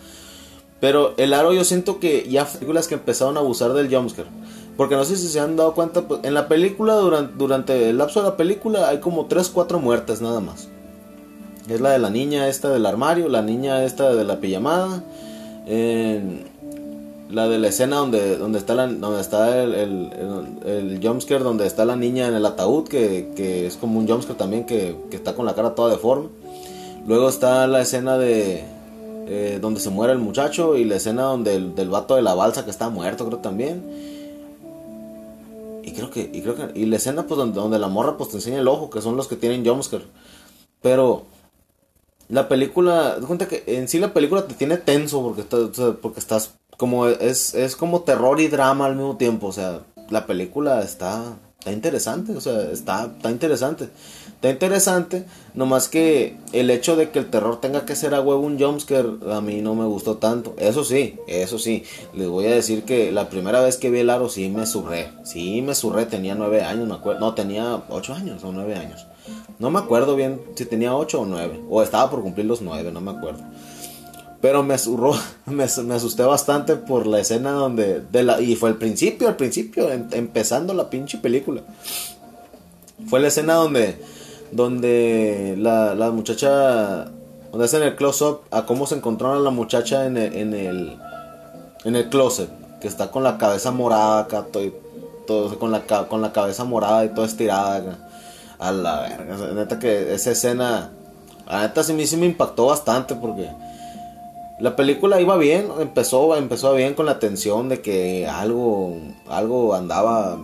[0.80, 4.28] Pero el aro yo siento que ya películas que empezaron a abusar del jumpscare.
[4.76, 7.98] Porque no sé si se han dado cuenta, pues, en la película, durante, durante el
[7.98, 10.68] lapso de la película, hay como 3, 4 muertes nada más.
[11.70, 15.04] Es la de la niña esta del armario, la niña esta de la pijamada.
[17.30, 21.86] La de la escena donde, donde está, la, donde está el, el, jumpscare, donde está
[21.86, 25.56] la niña en el ataúd, que, es como un jumpscare también, que, está con la
[25.56, 26.30] cara toda deforme.
[27.06, 28.64] Luego está la escena de
[29.28, 32.34] eh, donde se muere el muchacho y la escena donde el, del vato de la
[32.34, 33.84] balsa que está muerto, creo también.
[35.84, 38.30] Y creo que, y creo que, y la escena pues donde, donde la morra pues
[38.30, 40.06] te enseña el ojo, que son los que tienen jumpscare.
[40.82, 41.24] Pero
[42.30, 45.44] la película, cuenta que en sí la película te tiene tenso porque,
[46.02, 49.48] porque estás como es, es como terror y drama al mismo tiempo.
[49.48, 52.34] O sea, la película está, está interesante.
[52.36, 53.90] O sea, está, está interesante.
[54.36, 55.26] Está interesante.
[55.54, 59.08] Nomás que el hecho de que el terror tenga que ser a huevo un jumpscare,
[59.32, 60.56] a mí no me gustó tanto.
[60.58, 61.86] Eso sí, eso sí.
[62.14, 65.10] Les voy a decir que la primera vez que vi el aro sí me surré.
[65.24, 67.22] Sí me surré, tenía nueve años, me acuerdo.
[67.22, 69.08] No, tenía ocho años o nueve años.
[69.58, 71.64] No me acuerdo bien si tenía ocho o nueve.
[71.70, 73.42] O estaba por cumplir los nueve, no me acuerdo.
[74.44, 78.02] Pero me surró, me, asusté bastante por la escena donde...
[78.02, 81.62] De la, y fue el principio, al principio, empezando la pinche película.
[83.08, 83.98] Fue la escena donde...
[84.52, 87.06] Donde la, la muchacha...
[87.52, 90.98] Donde hacen el close-up a cómo se encontraron a la muchacha en el, en el...
[91.86, 92.50] En el closet.
[92.82, 94.48] Que está con la cabeza morada acá,
[95.26, 98.10] todo, con, la, con la cabeza morada y toda estirada.
[98.60, 99.54] A la verga.
[99.54, 100.92] Neta que esa escena...
[101.48, 103.50] A neta sí me, sí me impactó bastante porque
[104.64, 108.96] La película iba bien, empezó, empezó bien con la tensión de que algo,
[109.28, 110.38] algo andaba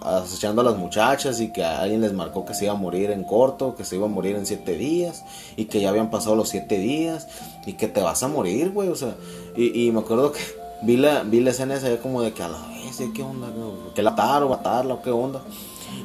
[0.00, 3.24] acechando a las muchachas y que alguien les marcó que se iba a morir en
[3.24, 5.22] corto, que se iba a morir en siete días
[5.54, 7.28] y que ya habían pasado los siete días
[7.66, 9.16] y que te vas a morir, güey, o sea,
[9.54, 10.40] y, me acuerdo que
[10.82, 13.48] vi la, vi la escena esa como de que a la vez, ¿qué onda?
[13.94, 15.40] ¿Que la matar o matarla o qué onda?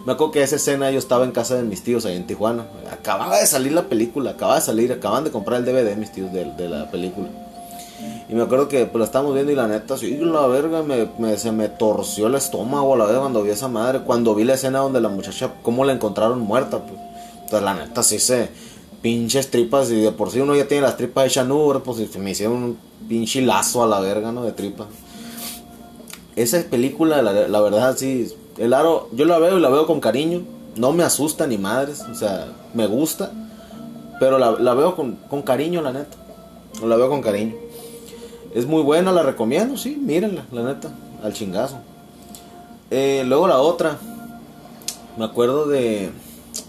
[0.06, 2.66] Me acuerdo que esa escena yo estaba en casa de mis tíos ahí en Tijuana.
[2.92, 6.32] Acababa de salir la película, acababa de salir, acaban de comprar el DVD mis tíos
[6.32, 7.28] de, la película.
[8.30, 11.38] Y me acuerdo que pues la estábamos viendo y la neta, sí, la verga, me,
[11.38, 14.02] se me torció el estómago a la vez cuando vi esa madre.
[14.02, 17.00] Cuando vi la escena donde la muchacha, cómo la encontraron muerta, pues.
[17.44, 18.50] Entonces la neta sí se
[19.02, 22.32] pinches tripas y de por sí uno ya tiene las tripas de Chanur, pues me
[22.32, 24.44] hicieron un pinche lazo a la verga, ¿no?
[24.44, 24.88] De tripa.
[26.36, 30.00] Esa película, la, la verdad, sí, el aro, yo la veo y la veo con
[30.00, 30.44] cariño.
[30.76, 32.02] No me asusta ni madres.
[32.02, 33.32] O sea, me gusta.
[34.20, 36.18] Pero la, veo con, cariño, la neta.
[36.84, 37.56] La veo con cariño.
[38.54, 40.90] Es muy buena, la recomiendo, sí, mírenla, la neta.
[41.24, 41.78] Al chingazo.
[42.90, 43.98] Eh, luego la otra.
[45.18, 46.12] Me acuerdo de.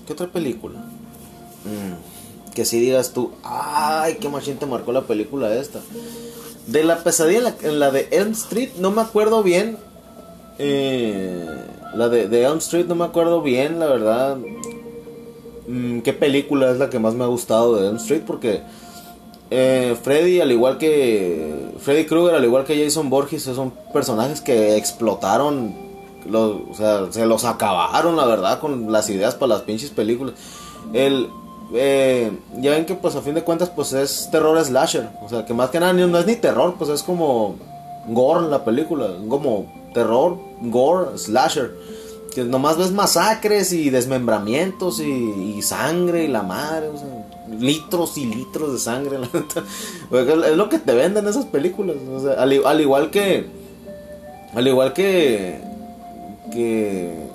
[0.06, 0.78] ¿Qué otra película?
[1.64, 1.94] Mm,
[2.58, 5.78] que si digas tú, ay, qué machín te marcó la película esta.
[6.66, 9.78] De la pesadilla en la, de Elm Street, no me acuerdo bien.
[10.58, 11.46] Eh,
[11.94, 14.38] la de, de, Elm Street no me acuerdo bien, la verdad.
[15.68, 18.22] Mm, ¿Qué película es la que más me ha gustado de Elm Street?
[18.26, 18.62] Porque
[19.52, 21.76] eh, Freddy, al igual que.
[21.78, 25.76] Freddy Krueger, al igual que Jason Borges, son personajes que explotaron.
[26.32, 30.34] o sea, se los acabaron, la verdad, con las ideas para las pinches películas.
[30.92, 31.28] El.
[31.74, 35.44] Eh, ya ven que pues a fin de cuentas pues es terror slasher, o sea
[35.44, 37.56] que más que nada no es ni terror, pues es como
[38.08, 41.74] gore la película, como terror, gore, slasher.
[42.34, 46.90] Que nomás ves masacres y desmembramientos y, sangre y la madre,
[47.58, 49.18] litros y litros de sangre.
[50.12, 51.96] es lo que te venden esas películas.
[52.36, 53.46] al, igual que.
[54.54, 55.60] Al igual que.
[56.52, 57.28] Que.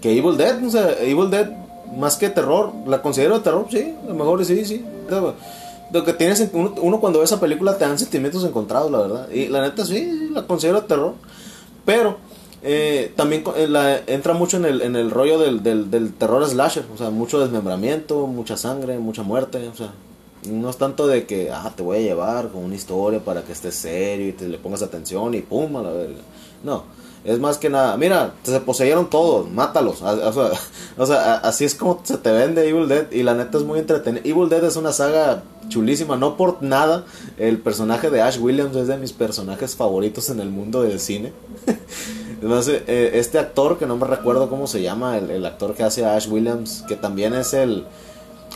[0.00, 0.64] Que, Evil Dead.
[0.64, 1.50] O sea, Evil Dead,
[1.96, 3.94] más que terror, la considero terror, sí.
[4.04, 4.84] A lo mejor sí, sí.
[5.92, 9.30] Lo que tienes, uno, uno, cuando ve esa película te dan sentimientos encontrados, la verdad.
[9.30, 11.14] Y la neta, sí, la considero terror.
[11.84, 12.16] Pero
[12.64, 16.84] eh, también eh, la, entra mucho en el, en el rollo del, del, terror slasher,
[16.94, 19.90] o sea, mucho desmembramiento, mucha sangre, mucha muerte, o sea,
[20.48, 23.50] no es tanto de que, ah, te voy a llevar con una historia para que
[23.50, 26.20] estés serio y te le pongas atención y pum, a la verga.
[26.62, 26.84] No,
[27.24, 30.02] es más que nada, mira, se poseyeron todos, mátalos.
[30.02, 33.78] O sea, así es como se te vende Evil Dead y la neta es muy
[33.78, 34.24] entretenido.
[34.24, 37.04] Evil Dead es una saga chulísima, no por nada.
[37.38, 41.32] El personaje de Ash Williams es de mis personajes favoritos en el mundo del cine.
[42.40, 45.84] Además, eh, este actor, que no me recuerdo cómo se llama, el, el actor que
[45.84, 47.86] hace a Ash Williams, que también es el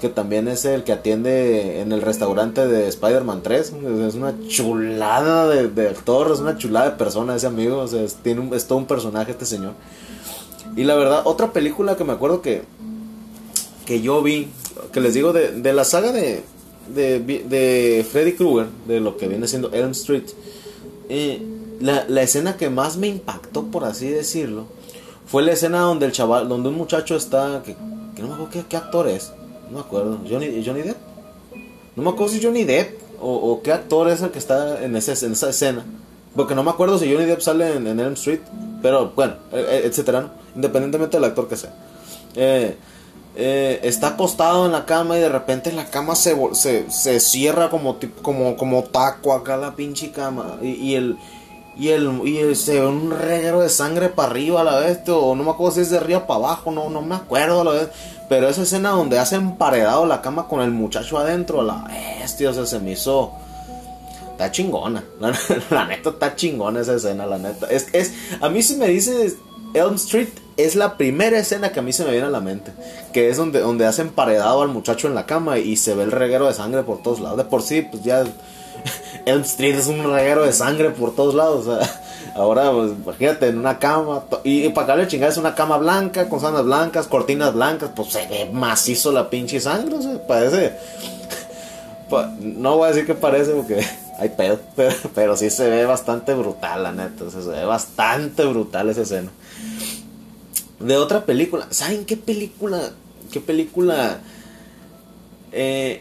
[0.01, 3.73] que también es el que atiende en el restaurante de Spider-Man 3.
[4.07, 7.79] Es una chulada de, actor, es una chulada de persona ese amigo.
[7.79, 8.17] O sea, es,
[8.67, 9.73] todo un personaje este señor.
[10.77, 12.63] Y la verdad, otra película que me acuerdo que,
[13.87, 14.49] que yo vi,
[14.93, 16.43] que les digo de, de la saga de,
[16.95, 20.25] de, de Freddy Krueger, de lo que viene siendo Elm Street,
[21.09, 21.41] eh,
[21.81, 24.67] la, la escena que más me impactó, por así decirlo,
[25.27, 27.75] fue la escena donde el chaval, donde un muchacho está, que,
[28.15, 29.33] que no me acuerdo qué, qué actor es,
[29.67, 30.19] no me acuerdo.
[30.29, 30.97] ¿Johnny, Johnny Depp?
[31.97, 35.27] No me acuerdo si Johnny Depp o, qué actor es el que está en, ese,
[35.27, 35.85] en esa escena.
[36.35, 38.41] Porque no me acuerdo si Johnny Depp sale en, Elm Street.
[38.83, 41.73] Pero bueno, eh, eh, etcétera, Independientemente del actor que sea.
[42.35, 42.77] Eh,
[43.83, 47.99] está acostado en la cama y de repente la cama se, se, se cierra como,
[48.23, 50.59] como, como taco acá la pinche cama.
[50.63, 51.17] Y, el.
[51.79, 55.35] Y el, y se ve un reguero de sangre para arriba a la vez, o
[55.35, 57.71] no me acuerdo si es de arriba para abajo, no, no me acuerdo a la
[57.73, 57.89] vez.
[58.29, 62.55] Pero esa escena donde hace emparedado la cama con el muchacho adentro, la bestia, o
[62.55, 63.33] sea, se me hizo.
[64.33, 65.03] Está chingona.
[65.71, 67.69] La, neta está chingona esa escena, la neta.
[67.71, 68.13] Es, es,
[68.43, 69.37] a mí si me dices
[69.73, 72.73] Elm Street, es la primera escena que a mí se me viene a la mente.
[73.15, 76.13] Que es donde, donde hace emparedado al muchacho en la cama y se ve el
[76.13, 77.39] reguero de sangre por todos lados.
[77.39, 78.25] De por sí, pues ya.
[79.27, 81.67] Elm Street es un reguero de sangre por todos lados.
[82.37, 84.25] Ahora, pues, imagínate, en una cama.
[84.45, 87.91] Y, para acá le es una cama blanca, con sábanas blancas, cortinas blancas.
[87.95, 89.97] Pues se ve macizo la pinche sangre.
[89.97, 90.75] O sea, parece.
[92.41, 93.85] no voy a decir que parece porque
[94.19, 94.61] hay pedo.
[94.77, 97.29] Pero, pero sí se ve bastante brutal, la neta.
[97.29, 99.31] se ve bastante brutal esa escena.
[100.79, 101.67] De otra película.
[101.71, 102.91] ¿Saben qué película?
[103.33, 104.19] ¿Qué película?
[105.51, 106.01] Eh,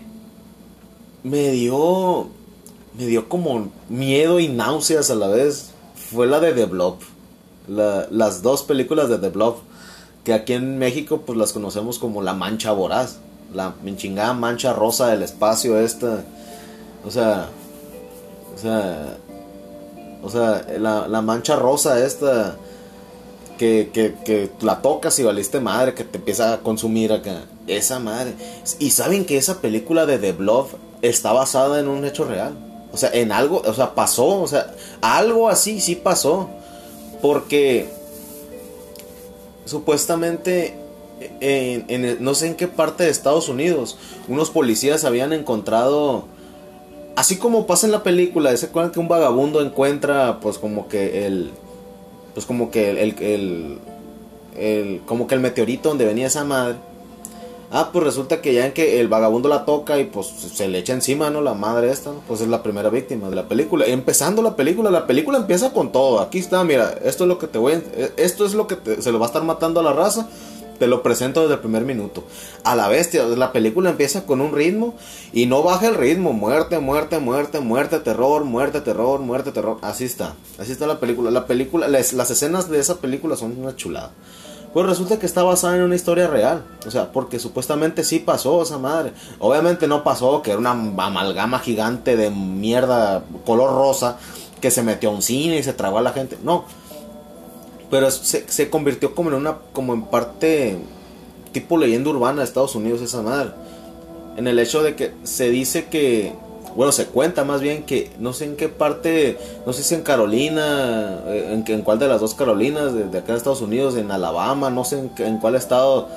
[1.24, 2.30] me dio.
[2.98, 5.72] Me dio como miedo y náuseas a la vez
[6.12, 6.98] fue la de The Blob.
[7.68, 9.58] las dos películas de The Blob.
[10.24, 13.18] Que aquí en México pues las conocemos como La Mancha Voraz.
[13.54, 16.24] La chingada mancha rosa del espacio esta.
[17.06, 17.50] O sea,
[18.56, 19.18] O sea,
[20.24, 22.56] o sea, la, la mancha rosa esta
[23.58, 27.44] que, que, que, la tocas y valiste madre, que te empieza a consumir acá.
[27.68, 28.34] Esa madre.
[28.80, 30.68] Y saben que esa película de The Blob
[31.02, 32.54] está basada en un hecho real.
[32.96, 36.50] O sea, en algo, o sea, pasó, o sea, algo así sí pasó.
[37.22, 37.90] Porque
[39.66, 40.76] supuestamente
[41.40, 46.26] en, no sé en qué parte de Estados Unidos, unos policías habían encontrado,
[47.16, 51.26] así como pasa en la película, ¿se acuerdan que un vagabundo encuentra pues como que
[51.26, 51.52] el,
[52.34, 53.80] pues como que el, el,
[54.58, 56.76] el, como que el meteorito donde venía esa madre?
[57.78, 60.80] Ah, pues resulta que ya en que el vagabundo la toca y pues se le
[60.80, 61.42] echa encima, ¿no?
[61.42, 63.86] La madre esta, Pues es la primera víctima de la película.
[63.86, 66.22] Empezando la película, la película empieza con todo.
[66.22, 67.82] Aquí está, mira, esto es lo que te voy a,
[68.16, 70.30] esto es lo que se lo va a estar matando a la raza.
[70.80, 72.24] Te lo presento desde el primer minuto.
[72.64, 74.96] A la bestia, la película empieza con un ritmo
[75.34, 76.32] y no baja el ritmo.
[76.32, 79.80] Muerte, muerte, muerte, muerte, terror, muerte, terror, muerte, terror.
[79.82, 80.36] Así está.
[80.58, 81.30] Así está la película.
[81.30, 84.12] La película, las escenas de esa película son una chulada.
[84.76, 86.62] Pues resulta que está basada en una historia real.
[86.86, 89.14] O sea, porque supuestamente sí pasó esa madre.
[89.40, 94.18] Obviamente no pasó, que era una amalgama gigante de mierda color rosa
[94.60, 96.38] que se metió a un cine y se tragó a la gente.
[96.44, 96.66] No.
[97.90, 100.78] Pero se, se convirtió como en una, como en parte
[101.54, 103.52] tipo leyenda urbana de Estados Unidos esa madre.
[104.36, 106.34] En el hecho de que se dice que
[106.76, 110.02] bueno, se cuenta más bien que no sé en qué parte, no sé si en
[110.02, 114.12] Carolina, eh, en, en cuál de las dos Carolinas, de, acá en Estados Unidos, en
[114.12, 116.10] Alabama, no sé en, cuál estado,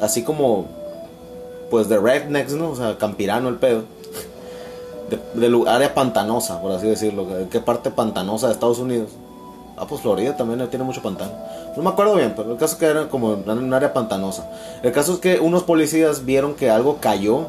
[0.00, 0.66] así como,
[1.70, 2.70] pues de rednecks, ¿no?
[2.70, 3.84] O sea, campirano el pedo.
[5.34, 7.38] De, área pantanosa, por así decirlo.
[7.38, 9.10] ¿En qué parte pantanosa de Estados Unidos?
[9.76, 11.30] Ah, pues Florida también tiene mucho pantano.
[11.76, 14.50] No me acuerdo bien, pero el caso es que era como en un área pantanosa.
[14.82, 17.46] El caso es que unos policías vieron que algo cayó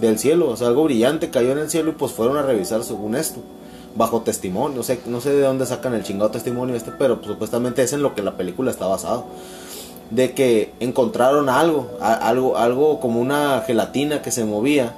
[0.00, 2.82] del cielo, o sea, algo brillante cayó en el cielo y pues fueron a revisar
[2.84, 3.40] según esto,
[3.94, 7.28] bajo testimonio, no sé, no sé de dónde sacan el chingado testimonio este, pero pues,
[7.28, 9.26] supuestamente es en lo que la película está basado,
[10.10, 14.94] de que encontraron algo, algo, algo como una gelatina que se movía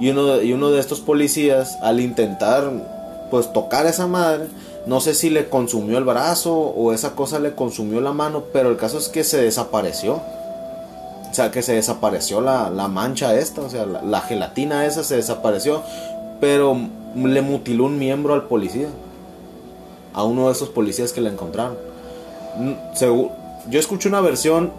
[0.00, 2.70] y uno, y uno de estos policías al intentar
[3.30, 4.46] pues tocar a esa madre,
[4.86, 8.70] no sé si le consumió el brazo o esa cosa le consumió la mano, pero
[8.70, 10.20] el caso es que se desapareció.
[11.34, 15.82] O sea, que se desapareció la, mancha esta, o sea, la, gelatina esa se desapareció,
[16.40, 16.78] pero
[17.16, 18.86] le mutiló un miembro al policía,
[20.12, 21.76] a uno de esos policías que le encontraron.
[23.00, 24.70] yo escuché una versión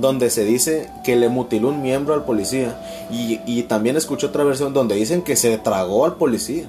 [0.00, 2.76] donde se dice que le mutiló un miembro al policía
[3.08, 6.64] y, también escuché otra versión donde dicen que se tragó al policía.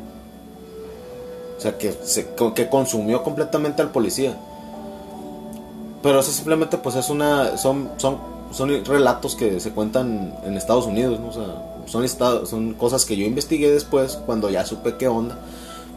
[1.57, 4.37] O sea, que, se, que consumió completamente al policía.
[6.03, 7.57] Pero eso simplemente pues es una...
[7.57, 11.29] Son, son son relatos que se cuentan en Estados Unidos, ¿no?
[11.29, 15.37] o sea, son, son cosas que yo investigué después cuando ya supe qué onda.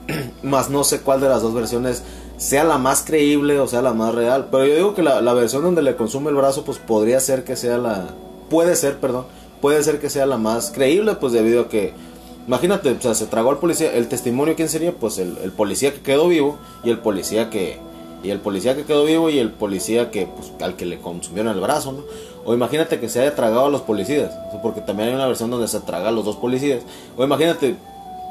[0.42, 2.02] más no sé cuál de las dos versiones
[2.36, 4.48] sea la más creíble o sea la más real.
[4.50, 7.44] Pero yo digo que la, la, versión donde le consume el brazo, pues podría ser
[7.44, 8.08] que sea la.
[8.50, 9.26] Puede ser, perdón.
[9.60, 11.94] Puede ser que sea la más creíble, pues debido a que.
[12.46, 13.94] Imagínate, o sea, se tragó al policía.
[13.94, 14.92] El testimonio, ¿quién sería?
[14.92, 17.78] Pues el, el policía que quedó vivo y el policía que.
[18.22, 21.52] Y el policía que quedó vivo y el policía que, pues, al que le consumieron
[21.54, 22.02] el brazo, ¿no?
[22.44, 24.32] O imagínate que se haya tragado a los policías,
[24.62, 26.82] porque también hay una versión donde se traga a los dos policías.
[27.16, 27.76] O imagínate,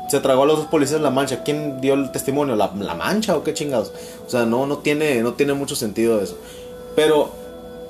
[0.10, 1.43] se tragó a los dos policías la mancha.
[1.43, 2.56] ¿Quién dio el testimonio?
[2.56, 3.93] ¿La, mancha o qué chingados?
[4.25, 6.38] O sea, no, no, tiene, no tiene mucho sentido eso.
[6.95, 7.30] Pero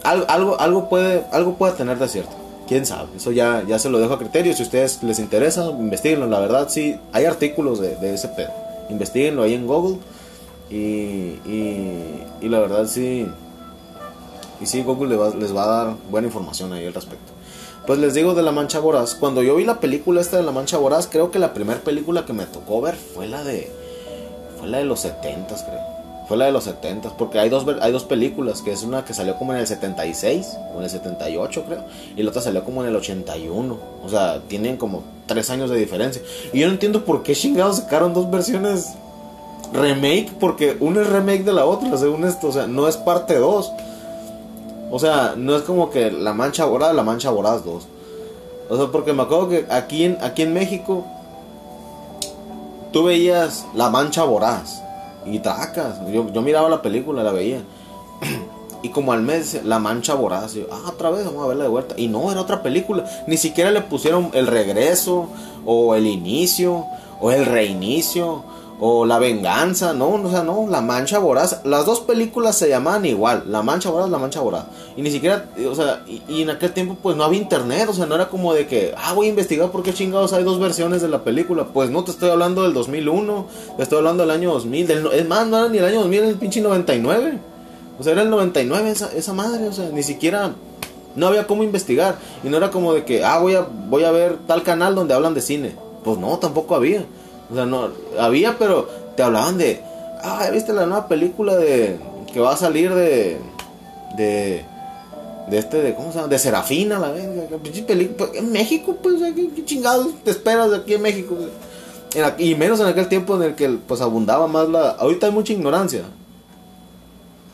[0.03, 2.31] algo, algo, puede, algo puede tener de cierto.
[2.67, 4.53] Quién sabe, eso ya, ya se lo dejo a criterio.
[4.53, 6.27] Si a ustedes les interesa, investiguenlo.
[6.27, 8.51] La verdad, sí, hay artículos de, de ese pedo.
[8.89, 9.97] Investiguenlo ahí en Google.
[10.71, 13.27] Y, y, la verdad, sí,
[14.61, 17.33] y sí, Google les va, a dar buena información ahí al respecto.
[17.85, 19.15] Pues les digo de La Mancha Voraz.
[19.15, 22.25] Cuando yo vi la película esta de La Mancha Voraz, creo que la primera película
[22.25, 23.69] que me tocó ver fue la de.
[24.59, 25.91] Fue la de los 70 creo.
[26.27, 29.13] Fue la de los 70 porque hay dos, hay dos películas, que es una que
[29.13, 31.83] salió como en el 76 o en el 78 creo,
[32.15, 33.77] y la otra salió como en el 81.
[34.01, 36.21] O sea, tienen como tres años de diferencia.
[36.53, 38.93] Y yo no entiendo por qué chingados sacaron dos versiones
[39.73, 43.35] remake, porque una es remake de la otra, según esto, o sea, no es parte
[43.35, 43.71] 2.
[44.91, 47.87] O sea, no es como que la mancha voraz, la mancha voraz 2.
[48.69, 51.05] O sea, porque me acuerdo que aquí en, aquí en México
[52.91, 54.81] tú veías la mancha voraz
[55.25, 55.99] y tracas.
[56.11, 57.61] Yo, yo miraba la película, la veía.
[58.83, 60.53] y como al mes, la mancha voraz.
[60.53, 61.95] yo, ah, otra vez, vamos a verla de vuelta.
[61.97, 63.05] Y no, era otra película.
[63.27, 65.27] Ni siquiera le pusieron el regreso,
[65.65, 66.85] o el inicio,
[67.19, 68.43] o el reinicio,
[68.83, 71.61] O La Venganza, no, o sea, no, La Mancha Voraz.
[71.65, 74.65] Las dos películas se llamaban igual, La Mancha Voraz, La Mancha Voraz.
[74.97, 78.07] Y ni siquiera, o sea, y, en aquel tiempo pues no había internet, o sea,
[78.07, 81.03] no era como de que, ah, voy a investigar por qué chingados hay dos versiones
[81.03, 81.67] de la película.
[81.67, 83.45] Pues no te estoy hablando del 2001,
[83.77, 86.19] te estoy hablando del año 2000, del, es más, no era ni el año 2000,
[86.19, 87.37] era el pinche 99.
[87.99, 90.55] O sea, era el 99 esa, esa madre, o sea, ni siquiera
[91.15, 92.17] no había cómo investigar.
[92.43, 95.13] Y no era como de que, ah, voy a, voy a ver tal canal donde
[95.13, 95.75] hablan de cine.
[96.03, 97.05] Pues no, tampoco había.
[97.51, 99.81] O sea, no, había, pero te hablaban de,
[100.23, 101.99] ah, ¿viste la nueva película de,
[102.31, 103.37] que va a salir de,
[104.15, 104.65] de,
[105.49, 106.29] de este, de, ¿cómo se llama?
[106.29, 107.57] De Serafina, la verga.
[107.61, 111.37] Pues, en México, pues, ¿qué, chingados te esperas de aquí en México?
[112.37, 115.53] y menos en aquel tiempo en el que, pues, abundaba más la, ahorita hay mucha
[115.53, 116.03] ignorancia.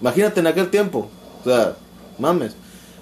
[0.02, 1.10] Imagínate en aquel tiempo,
[1.42, 1.76] o sea,
[2.20, 2.54] mames.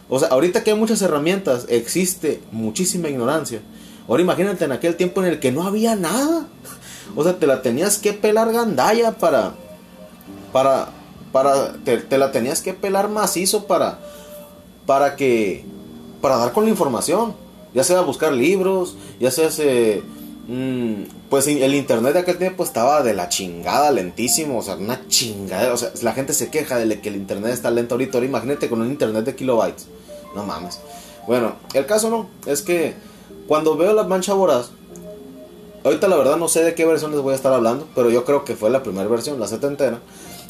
[0.08, 3.62] O sea, ahorita que hay muchas herramientas, existe muchísima ignorancia.
[4.08, 6.48] Ahora imagínate en aquel tiempo en el que no había nada.
[7.16, 9.54] O sea, te la tenías que pelar gandalla para.
[10.52, 10.90] Para.
[11.32, 11.74] Para.
[11.84, 14.00] Te, la tenías que pelar macizo para.
[14.86, 15.66] Para que.
[16.22, 17.36] Para dar con la información.
[17.74, 20.02] Ya sea buscar libros, ya sea se.
[20.48, 25.08] Mm, pues el internet de aquel tiempo estaba de la chingada, lentísimo, o sea, una
[25.08, 28.28] chingada, o sea, la gente se queja de que el internet está lento ahorita, ahora
[28.28, 29.88] imagínate con un internet de kilobytes,
[30.36, 30.80] no mames.
[31.26, 32.94] Bueno, el caso no, es que
[33.48, 34.70] cuando veo la mancha voraz,
[35.86, 38.26] ahorita la verdad no sé de qué versión les voy a estar hablando, pero yo
[38.26, 40.00] creo que fue la primera versión, la setentera.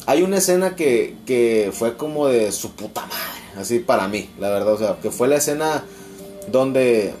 [0.06, 4.48] Hay una escena que, que fue como de su puta madre, así para mí, la
[4.48, 5.84] verdad, o sea, que fue la escena
[6.50, 7.12] donde,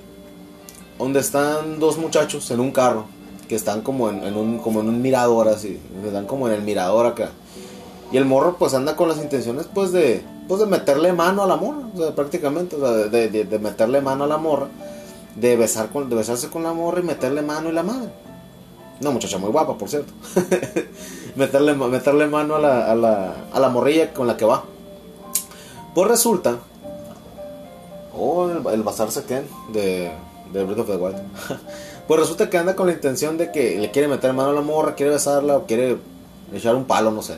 [0.98, 3.06] donde están dos muchachos en un carro,
[3.48, 7.06] que están como en, un, como en un mirador así, están como en el mirador
[7.06, 7.30] acá.
[8.10, 11.46] Y el morro pues anda con las intenciones pues de, pues de meterle mano a
[11.46, 14.68] la morra, o sea, prácticamente, o sea, de, de, de meterle mano a la morra
[15.36, 18.10] de, besar con, de besarse con la morra y meterle mano y la madre.
[19.00, 20.12] Una muchacha muy guapa, por cierto.
[21.36, 24.64] meterle, meterle mano a la, a, la, a la morrilla con la que va.
[25.94, 26.58] Pues resulta.
[28.14, 30.10] Oh, el, el bazar Ken de,
[30.52, 31.20] de Breath of the Wild.
[32.08, 34.62] pues resulta que anda con la intención de que le quiere meter mano a la
[34.62, 35.98] morra, quiere besarla o quiere
[36.54, 37.36] echar un palo, no sé.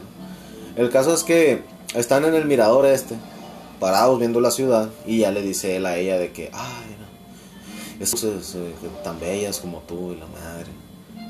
[0.77, 1.63] El caso es que
[1.95, 3.17] están en el mirador este,
[3.81, 6.51] parados viendo la ciudad, y ya le dice él a ella de que,
[8.01, 8.57] esas
[9.03, 10.71] tan bellas como tú y la madre.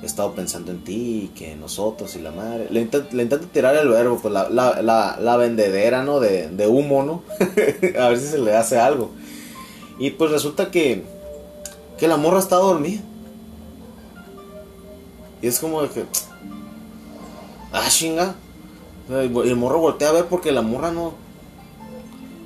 [0.03, 2.69] He estado pensando en ti y que nosotros y la madre.
[2.71, 6.21] Le, intenta, tirar el verbo, pues la, la, la, vendedera, ¿no?
[6.21, 7.23] De, de humo, ¿no?
[8.01, 9.11] a ver si se le hace algo.
[9.99, 11.05] Y pues resulta que,
[11.99, 13.01] que la morra está dormida.
[15.43, 16.05] Y es como de que.
[17.73, 18.35] Ah, chinga.
[19.11, 21.28] Y el morro voltea a ver porque la morra no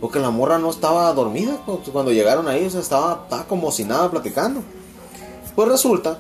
[0.03, 1.61] porque la morra no estaba dormida
[1.93, 4.61] cuando llegaron ahí, o estaba, como si nada platicando.
[5.55, 6.19] Pues resulta,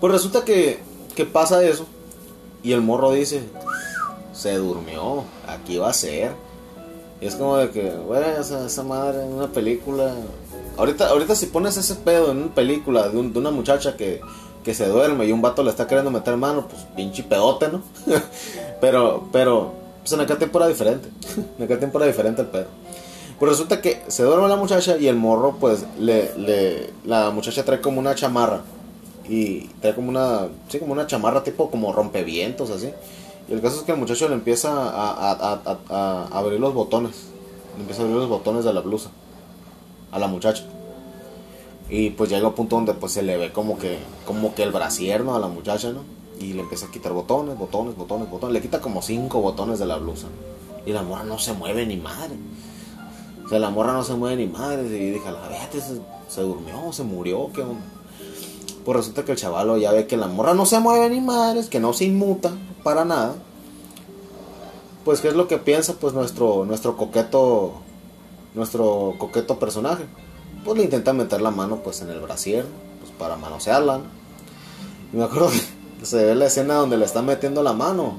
[0.00, 0.80] pues resulta que,
[1.14, 1.84] que pasa eso.
[2.62, 3.42] Y el morro dice,
[4.32, 6.32] se durmió, aquí va a ser.
[7.20, 10.14] Y es como de que, bueno, esa, madre en una película.
[10.78, 14.22] Ahorita, ahorita si pones ese pedo en una película de, de una muchacha que,
[14.64, 17.82] que se duerme y un vato le está queriendo meter mano, pues pinche pedote, ¿no?
[18.80, 21.08] pero, pero, pues en aquel tiempo era diferente.
[21.58, 22.66] en aquel tiempo era diferente el pedo.
[23.38, 27.80] Pues resulta que se duerme la muchacha y el morro, pues, le, la muchacha trae
[27.80, 28.62] como una chamarra.
[29.28, 32.90] Y trae como una, sí, como una chamarra tipo como rompevientos, así.
[33.48, 37.28] Y el caso es que el muchacho le empieza a, abrir los botones.
[37.76, 39.10] Le empieza a abrir los botones de la blusa.
[40.10, 40.64] A la muchacha.
[41.88, 44.62] Y pues llega a un punto donde pues se le ve como que, como que
[44.62, 46.21] el brasier, A la muchacha, ¿no?
[46.42, 48.54] Y le empieza a quitar botones, botones, botones, botones.
[48.54, 50.26] Le quita como cinco botones de la blusa.
[50.84, 52.34] Y la morra no se mueve ni madre.
[53.44, 54.82] O sea, la morra no se mueve ni madre.
[54.86, 57.80] Y dije, la vete, se, se, durmió, se murió, ¿qué onda?
[58.84, 61.68] Pues resulta que el chavalo ya ve que la morra no se mueve ni madres,
[61.68, 62.50] que no se inmuta
[62.82, 63.36] para nada.
[65.04, 65.94] Pues, ¿qué es lo que piensa?
[65.94, 67.74] Pues nuestro, nuestro coqueto,
[68.54, 70.04] nuestro coqueto personaje.
[70.64, 72.64] Pues le intenta meter la mano pues en el brasier,
[73.00, 74.00] pues para manosearla.
[75.12, 78.16] Y me acuerdo que se ve la escena donde le están metiendo la mano.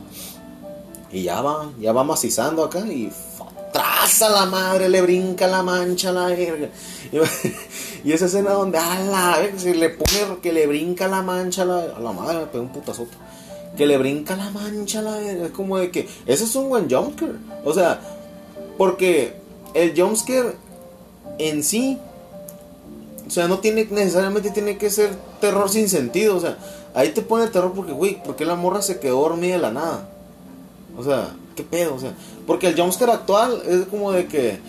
[1.11, 3.11] Y ya va, ya va macizando acá y
[3.71, 6.69] traza la madre, le brinca la mancha a la verga.
[8.03, 11.65] Y, esa escena donde a la se le pone que le brinca la mancha a
[11.65, 13.15] la, a la madre, me pegó un putazote.
[13.77, 15.45] Que le brinca la mancha a la verga.
[15.45, 17.33] Es como de que ese es un buen jumpscare.
[17.65, 17.99] O sea,
[18.77, 19.35] porque
[19.73, 20.55] el jumpscare
[21.39, 21.97] en sí,
[23.25, 26.37] o sea, no tiene necesariamente tiene que ser terror sin sentido.
[26.37, 26.57] O sea,
[26.93, 29.71] Ahí te pone el terror porque, güey, porque la morra se quedó dormida de la
[29.71, 30.09] nada.
[30.97, 31.95] O sea, ¿qué pedo?
[31.95, 32.13] O sea,
[32.45, 34.59] porque el jumpscare actual es como de que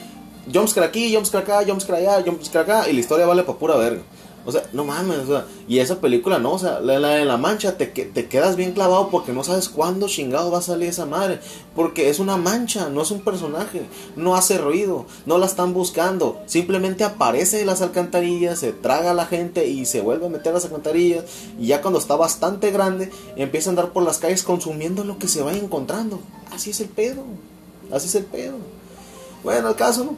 [0.53, 4.03] jumpscare aquí, jumpscare acá, jumpscare allá, jumpscare acá, y la historia vale para pura verga.
[4.47, 7.37] O sea, no mames, o sea, y esa película no, o sea, la, de la
[7.39, 11.07] mancha te, te quedas bien clavado porque no sabes cuándo chingado va a salir esa
[11.07, 11.41] madre.
[11.75, 13.87] Porque es una mancha, no es un personaje,
[14.17, 16.43] no hace ruido, no la están buscando.
[16.47, 20.51] Simplemente aparece en las alcantarillas, se traga a la gente y se vuelve a meter
[20.51, 21.25] a las alcantarillas.
[21.59, 25.29] Y ya cuando está bastante grande, empieza a andar por las calles consumiendo lo que
[25.29, 26.21] se vaya encontrando.
[26.53, 27.23] Así es el pedo,
[27.91, 28.57] así es el pedo.
[29.43, 30.17] Bueno, el caso.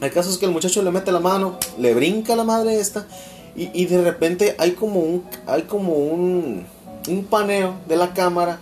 [0.00, 3.06] El caso es que el muchacho le mete la mano, le brinca la madre esta
[3.56, 6.64] y, y de repente hay como un hay como un,
[7.08, 8.58] un paneo de la cámara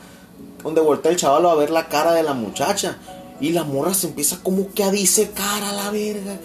[0.62, 2.96] donde voltea el chaval a ver la cara de la muchacha
[3.40, 6.38] y la morra se empieza como que a disecar a la verga.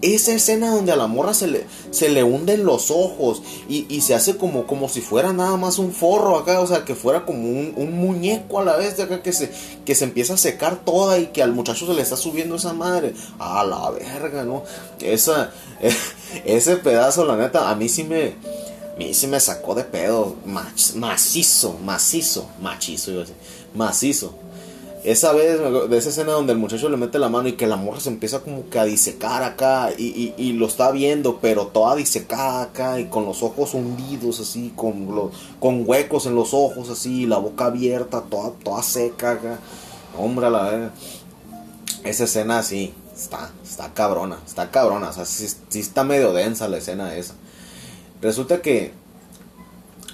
[0.00, 4.00] Esa escena donde a la morra se le, se le hunden los ojos y, y,
[4.00, 7.24] se hace como, como si fuera nada más un forro acá, o sea, que fuera
[7.24, 9.50] como un, un, muñeco a la vez de acá que se,
[9.84, 12.72] que se empieza a secar toda y que al muchacho se le está subiendo esa
[12.72, 13.14] madre.
[13.38, 14.64] A la verga, ¿no?
[15.00, 15.52] Esa,
[16.44, 18.34] ese pedazo, la neta, a mí sí me...
[18.94, 23.34] A mí sí me sacó de pedo, macizo, macizo, a decir,
[23.74, 24.38] macizo.
[25.04, 27.76] Esa vez, de esa escena donde el muchacho le mete la mano y que la
[27.76, 31.66] morra se empieza como que a disecar acá y, y, y lo está viendo, pero
[31.66, 35.30] toda disecada acá y con los ojos hundidos así, con, lo,
[35.60, 39.58] con huecos en los ojos así, la boca abierta, toda, toda seca acá.
[40.18, 40.90] Hombre, la.
[42.02, 46.66] Esa escena así, está, está cabrona, está cabrona, o sea, sí, sí está medio densa
[46.66, 47.34] la escena esa.
[48.22, 48.92] Resulta que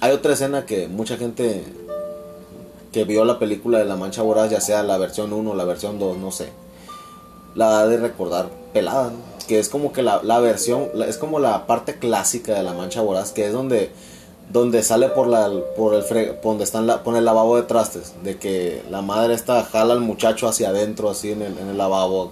[0.01, 1.63] hay otra escena que mucha gente
[2.91, 5.63] que vio la película de La Mancha Voraz, ya sea la versión 1 o la
[5.63, 6.49] versión 2, no sé,
[7.55, 9.31] la da de recordar pelada, ¿no?
[9.47, 12.73] que es como que la, la versión, la, es como la parte clásica de La
[12.73, 13.91] Mancha Voraz, que es donde,
[14.51, 18.13] donde sale por la por el fre, donde están la, pone el lavabo de trastes,
[18.23, 21.77] de que la madre está jala al muchacho hacia adentro así en el, en el
[21.77, 22.31] lavabo.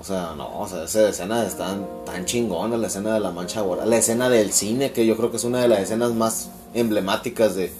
[0.00, 3.30] O sea, no, o sea, esa escena está tan, tan chingona, la escena de la
[3.30, 6.12] mancha voraz, la escena del cine, que yo creo que es una de las escenas
[6.12, 7.70] más emblemáticas de,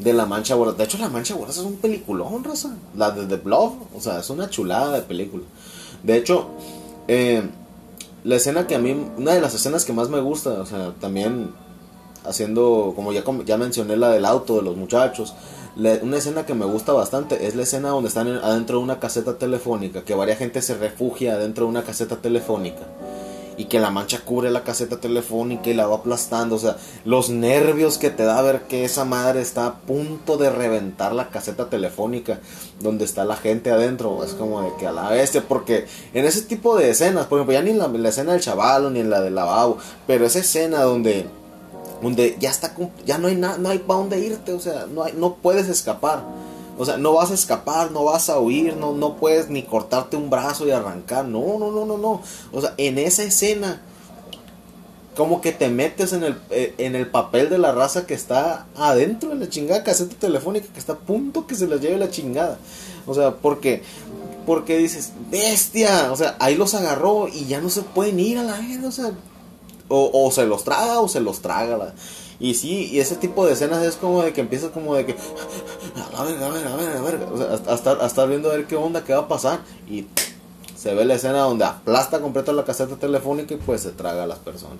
[0.00, 0.76] de La Mancha Voraz.
[0.76, 2.74] De hecho, La Mancha Voraz es un peliculón, raza.
[2.96, 5.44] La de The Blob, o sea, es una chulada de película.
[6.02, 6.48] De hecho,
[7.08, 7.42] eh,
[8.24, 10.94] la escena que a mí, una de las escenas que más me gusta, o sea,
[11.00, 11.52] también
[12.24, 15.34] haciendo, como ya, ya mencioné, la del auto de los muchachos.
[15.76, 18.84] La, una escena que me gusta bastante es la escena donde están en, adentro de
[18.84, 22.86] una caseta telefónica, que varia gente se refugia adentro de una caseta telefónica
[23.60, 26.56] y que la mancha cubre la caseta telefónica y la va aplastando.
[26.56, 30.48] O sea, los nervios que te da ver que esa madre está a punto de
[30.48, 32.40] reventar la caseta telefónica
[32.80, 34.24] donde está la gente adentro.
[34.24, 35.84] Es como de que a la bestia, porque
[36.14, 38.90] en ese tipo de escenas, por ejemplo, ya ni en la, la escena del chaval
[38.94, 41.26] ni en la del lavabo, pero esa escena donde
[42.00, 45.04] donde ya está ya no hay nada no hay para dónde irte o sea no
[45.04, 46.22] hay, no puedes escapar
[46.78, 50.16] o sea no vas a escapar no vas a huir no no puedes ni cortarte
[50.16, 51.24] un brazo y arrancar.
[51.24, 52.22] No no no no no.
[52.52, 53.82] O sea en esa escena
[55.16, 58.66] como que te metes en el eh, en el papel de la raza que está
[58.76, 62.10] adentro de la chingada caseta telefónica que está a punto que se les lleve la
[62.10, 62.58] chingada.
[63.06, 63.82] O sea porque
[64.46, 68.42] porque dices bestia o sea ahí los agarró y ya no se pueden ir a
[68.42, 69.12] la gente o sea
[69.88, 71.76] o, o, se los traga o se los traga.
[71.76, 71.94] La...
[72.40, 75.14] Y sí, y ese tipo de escenas es como de que empieza como de que,
[76.16, 78.66] a ver, a ver, a ver, a ver, o sea, hasta, hasta viendo a ver
[78.66, 79.60] qué onda, qué va a pasar.
[79.88, 80.06] Y
[80.74, 84.26] se ve la escena donde aplasta completa la caseta telefónica y pues se traga a
[84.26, 84.78] las personas.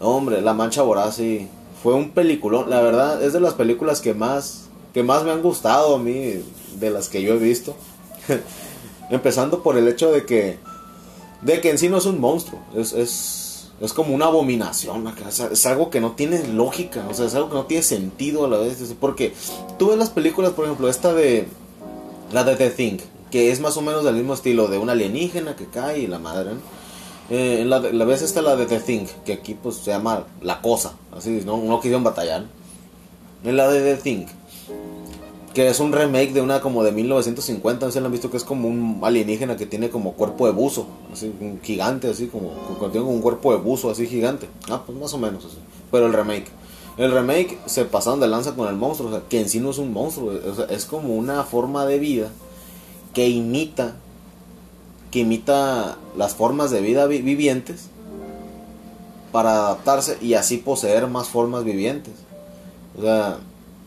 [0.00, 1.48] Hombre, La Mancha Voraz sí,
[1.84, 2.68] fue un peliculón.
[2.68, 6.42] La verdad, es de las películas que más, que más me han gustado a mí,
[6.80, 7.76] de las que yo he visto.
[9.10, 10.58] Empezando por el hecho de que,
[11.42, 13.39] de que en sí no es un monstruo, es, es
[13.80, 15.12] es como una abominación,
[15.52, 18.48] es algo que no tiene lógica, o sea, es algo que no tiene sentido a
[18.48, 19.32] la vez, porque
[19.78, 21.48] tú ves las películas, por ejemplo, esta de
[22.30, 22.98] la de The Thing,
[23.30, 26.18] que es más o menos del mismo estilo de un alienígena que cae y la
[26.18, 26.80] madre, ¿no?
[27.30, 30.94] Eh, la, vez esta la de The Thing, que aquí pues se llama La Cosa,
[31.16, 32.44] así, no, no quisieron batallar.
[33.44, 34.26] En la de The Thing,
[35.54, 38.36] que es un remake de una como de 1950, no sé si han visto que
[38.36, 42.52] es como un alienígena que tiene como cuerpo de buzo, así un gigante, así como,
[42.90, 44.48] tiene un cuerpo de buzo así gigante.
[44.68, 45.56] Ah, pues más o menos así.
[45.90, 46.46] Pero el remake.
[46.96, 49.70] El remake se pasaron de lanza con el monstruo, o sea, que en sí no
[49.70, 52.28] es un monstruo, o sea, es como una forma de vida
[53.14, 53.96] que imita
[55.10, 57.88] que imita las formas de vida vi vivientes
[59.32, 62.14] para adaptarse y así poseer más formas vivientes.
[62.96, 63.38] O sea,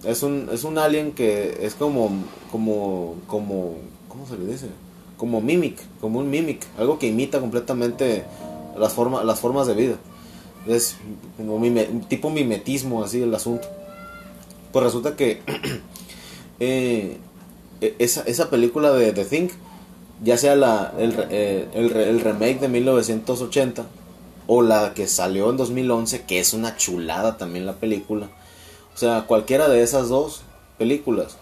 [0.05, 2.11] es un, es un alien que es como,
[2.51, 3.75] como, como,
[4.07, 4.67] ¿cómo se le dice?
[5.17, 8.25] Como mimic, como un mimic, algo que imita completamente
[8.77, 9.95] las, formas las formas de vida.
[10.67, 10.97] Es
[11.37, 11.61] como
[12.07, 13.67] tipo mimetismo así el asunto.
[14.71, 15.41] Pues resulta que
[16.59, 17.17] eh,
[17.99, 19.49] esa, esa película de The Thing,
[20.23, 23.85] ya sea la, el, eh, el, el remake de 1980
[24.47, 28.29] o la que salió en 2011, que es una chulada también la película.
[28.93, 30.41] O sea, cualquiera de esas dos
[30.77, 31.37] películas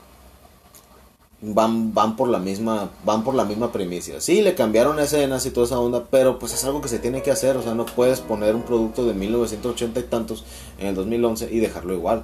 [1.42, 4.22] van, van por la misma van por la misma premisa.
[4.22, 7.22] Sí, le cambiaron escenas y toda esa onda, pero pues es algo que se tiene
[7.24, 10.46] que hacer, o sea, no puedes poner un producto de 1980 y tantos
[10.80, 12.24] en el 2011 y dejarlo igual.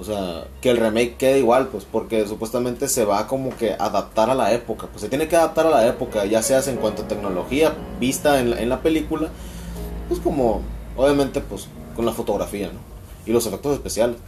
[0.00, 4.30] O sea, que el remake quede igual, pues, porque supuestamente se va como que adaptar
[4.30, 4.86] a la época.
[4.86, 8.38] Pues se tiene que adaptar a la época, ya sea en cuanto a tecnología vista
[8.38, 9.28] en la, en la película,
[10.06, 10.60] pues como,
[10.96, 11.66] obviamente, pues,
[11.96, 12.78] con la fotografía, ¿no?
[13.26, 14.18] Y los efectos especiales.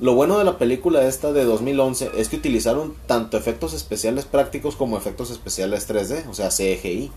[0.00, 4.74] Lo bueno de la película esta de 2011 es que utilizaron tanto efectos especiales prácticos
[4.74, 7.10] como efectos especiales 3D, o sea, CGI.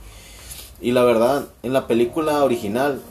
[0.81, 3.01] Y la verdad, en la película original,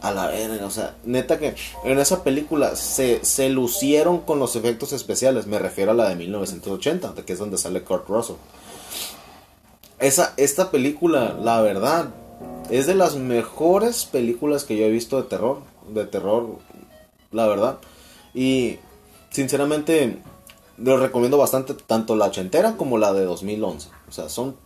[0.00, 4.54] a la verga, o sea, neta que en esa película se, se lucieron con los
[4.54, 8.36] efectos especiales, me refiero a la de 1980, que es donde sale Kurt Russell.
[9.98, 12.10] Esa, esta película, la verdad,
[12.70, 15.58] es de las mejores películas que yo he visto de terror,
[15.88, 16.58] de terror,
[17.32, 17.78] la verdad.
[18.32, 18.78] Y
[19.30, 20.18] sinceramente,
[20.76, 23.88] lo recomiendo bastante, tanto la ochentera como la de 2011.
[24.08, 24.56] O sea, son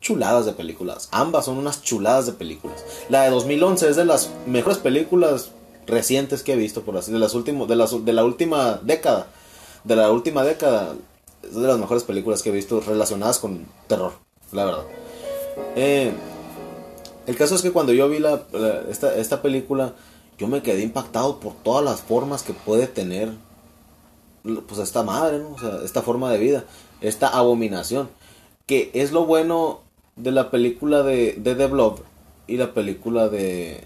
[0.00, 1.08] chuladas de películas.
[1.10, 2.84] Ambas son unas chuladas de películas.
[3.08, 5.50] La de 2011 es de las mejores películas
[5.86, 9.28] recientes que he visto, por así de las últimos, de, las, de la última década.
[9.84, 10.94] De la última década
[11.42, 14.12] es de las mejores películas que he visto relacionadas con terror,
[14.52, 14.84] la verdad.
[15.76, 16.12] Eh,
[17.26, 18.42] el caso es que cuando yo vi la,
[18.90, 19.94] esta, esta película,
[20.38, 23.32] yo me quedé impactado por todas las formas que puede tener
[24.42, 25.50] pues esta madre, ¿no?
[25.50, 26.64] O sea, esta forma de vida,
[27.00, 28.08] esta abominación,
[28.66, 29.80] que es lo bueno
[30.16, 32.00] de la película de, de The Blob
[32.46, 33.84] y la película de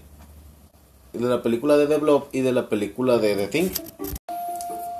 [1.13, 3.69] de la película de The Blob y de la película de The Thing,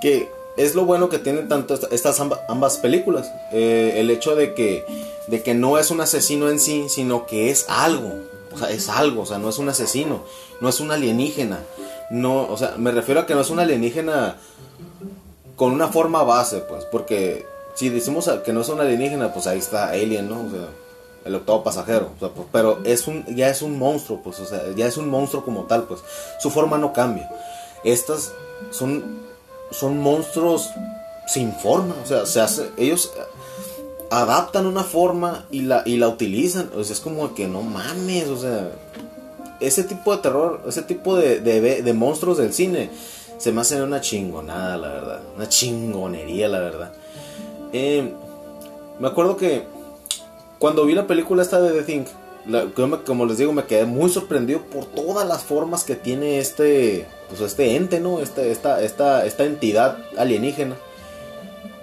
[0.02, 4.86] que es lo bueno que tienen tanto estas ambas películas, eh, el hecho de que
[5.28, 8.14] de que no es un asesino en sí, sino que es algo,
[8.54, 10.24] o sea, es algo, o sea, no es un asesino,
[10.62, 11.60] no es un alienígena,
[12.12, 14.38] no, o sea, me refiero a que no es un alienígena
[15.64, 19.60] con una forma base, pues, porque si decimos que no es un alienígena, pues ahí
[19.60, 20.42] está Alien, ¿no?
[20.46, 20.68] O sea,
[21.24, 24.88] el octavo pasajero, pues, pero es un, ya es un monstruo, pues, o sea, ya
[24.88, 26.02] es un monstruo como tal, pues,
[26.42, 27.32] su forma no cambia.
[27.86, 28.34] Estas
[28.72, 29.22] son,
[29.72, 30.70] son monstruos
[31.28, 33.14] sin forma, o sea, se hace, ellos
[34.12, 38.28] adaptan una forma y la, y la utilizan, o sea, es como que no mames,
[38.28, 38.70] o sea,
[39.62, 42.90] ese tipo de terror, ese tipo de, de monstruos del cine,
[43.44, 45.22] se me hace una chingonada, la verdad.
[45.36, 46.94] Una chingonería, la verdad.
[47.74, 48.14] Eh,
[49.00, 49.64] me acuerdo que
[50.60, 52.06] cuando vi la película esta de The Thing,
[53.06, 57.42] como les digo, me quedé muy sorprendido por todas las formas que tiene este, pues
[57.42, 58.22] este ente, ¿no?
[58.22, 60.78] Este, esta, esta, esta entidad alienígena.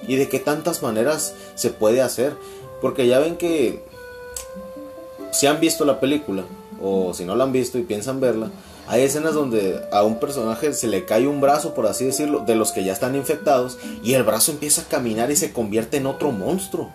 [0.08, 2.32] Y de qué tantas maneras se puede hacer.
[2.80, 3.84] Porque ya ven que
[5.30, 6.44] si han visto la película,
[6.80, 8.50] o si no la han visto y piensan verla,
[8.90, 12.56] hay escenas donde a un personaje se le cae un brazo, por así decirlo, de
[12.56, 16.06] los que ya están infectados, y el brazo empieza a caminar y se convierte en
[16.06, 16.90] otro monstruo.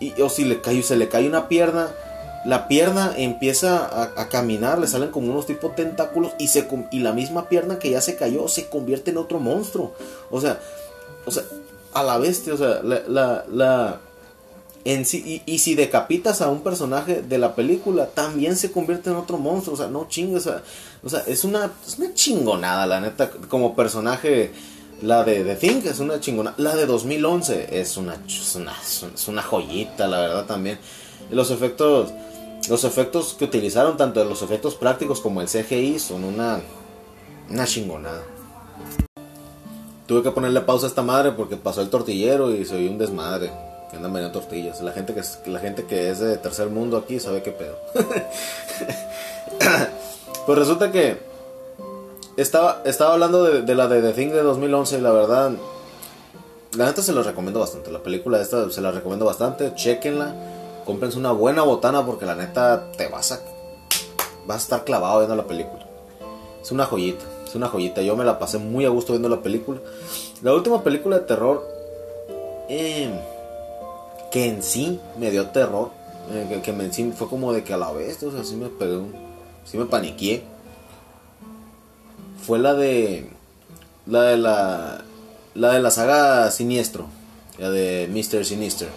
[0.00, 1.88] Y, o si le cae, se le cae una pierna,
[2.44, 7.78] la pierna empieza a, caminar, le salen como unos tipos tentáculos y la misma pierna
[7.78, 9.94] que ya se cayó se convierte en otro monstruo.
[10.30, 10.60] O sea,
[11.24, 11.42] o sea,
[11.94, 13.98] a la bestia, o sea, la, la
[14.84, 19.74] y, si decapitas a un personaje de la película, también se convierte en otro monstruo.
[19.74, 20.46] O sea, no chingues.
[21.02, 23.30] O sea, es, una, una chingonada, la neta.
[23.48, 24.52] Como personaje,
[25.00, 26.54] la de The Thing es una chingonada.
[26.58, 28.74] La de 2011 es una, es una,
[29.14, 30.78] es una joyita, la verdad, también.
[31.30, 32.12] Los efectos,
[32.68, 36.60] los efectos que utilizaron, tanto los efectos prácticos como el CGI, son una,
[37.48, 38.22] una chingonada.
[40.06, 42.98] Tuve que ponerle pausa a esta madre porque pasó el tortillero y se oyó un
[42.98, 43.50] desmadre
[43.96, 44.80] andan vendiendo tortillas.
[44.80, 47.76] La gente que es, la gente que es de tercer mundo aquí sabe qué pedo.
[50.46, 51.18] pues resulta que
[52.36, 55.52] estaba, estaba hablando de, la de The Thing de 2011 y la verdad,
[56.76, 57.90] la neta se la recomiendo bastante.
[57.90, 59.74] La película esta se la recomiendo bastante.
[59.74, 60.34] Chequenla.
[60.84, 63.40] Cómprense una buena botana porque la neta te vas a,
[64.46, 65.86] vas a estar clavado viendo la película.
[66.60, 68.02] Es una joyita, es una joyita.
[68.02, 69.80] Yo me la pasé muy a gusto viendo la película.
[70.42, 71.66] La última película de terror...
[72.68, 73.10] Eh,
[74.34, 75.92] que en sí me dio terror.
[76.32, 79.00] Eh, que, en sí fue como de que a la vez, o sea, me pegué,
[79.64, 80.42] sí me paniqué.
[82.44, 83.30] Fue la de.
[84.06, 85.04] La de la.
[85.54, 87.06] La de la saga Siniestro.
[87.58, 88.44] La de Mr.
[88.44, 88.88] Sinister.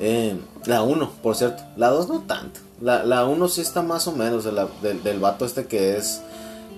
[0.00, 0.36] Eh,
[0.66, 1.62] la 1, por cierto.
[1.76, 2.58] La 2 no tanto.
[2.80, 4.42] La 1 sí está más o menos.
[4.42, 6.20] del, del vato este que es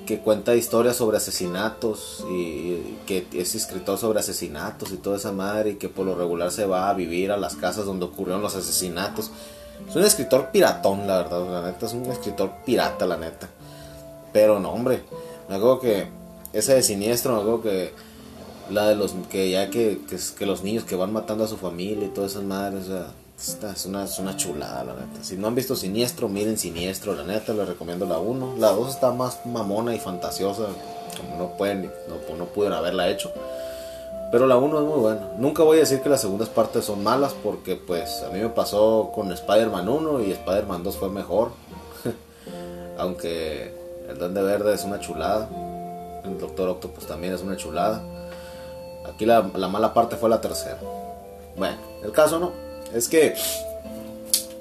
[0.07, 5.71] que cuenta historias sobre asesinatos y que es escritor sobre asesinatos y toda esa madre
[5.71, 8.55] y que por lo regular se va a vivir a las casas donde ocurrieron los
[8.55, 9.31] asesinatos.
[9.89, 13.49] Es un escritor piratón, la verdad, la neta, es un escritor pirata, la neta.
[14.33, 15.03] Pero no, hombre.
[15.49, 16.07] Me acuerdo que
[16.53, 17.93] esa de siniestro, me acuerdo que
[18.71, 20.01] la de los que ya que,
[20.39, 23.07] que, los niños que van matando a su familia y todas esas madres, o sea,
[23.49, 25.23] es una, es una chulada, la neta.
[25.23, 28.55] Si no han visto Siniestro, miren Siniestro, la neta, les recomiendo la 1.
[28.59, 30.67] La 2 está más mamona y fantasiosa,
[31.17, 33.33] como no pueden, no, no pudieron haberla hecho.
[34.33, 35.29] Pero la 1 es muy buena.
[35.37, 38.49] Nunca voy a decir que las segundas partes son malas porque pues a mí me
[38.49, 41.53] pasó con Spider-Man 1 y Spider-Man 2 fue mejor.
[42.99, 43.75] Aunque
[44.09, 45.49] el Duende Verde es una chulada.
[46.25, 48.03] El Doctor Octopus también es una chulada.
[49.07, 50.79] Aquí la, la mala parte fue la tercera.
[51.57, 52.64] Bueno, el caso no.
[52.95, 53.35] Es que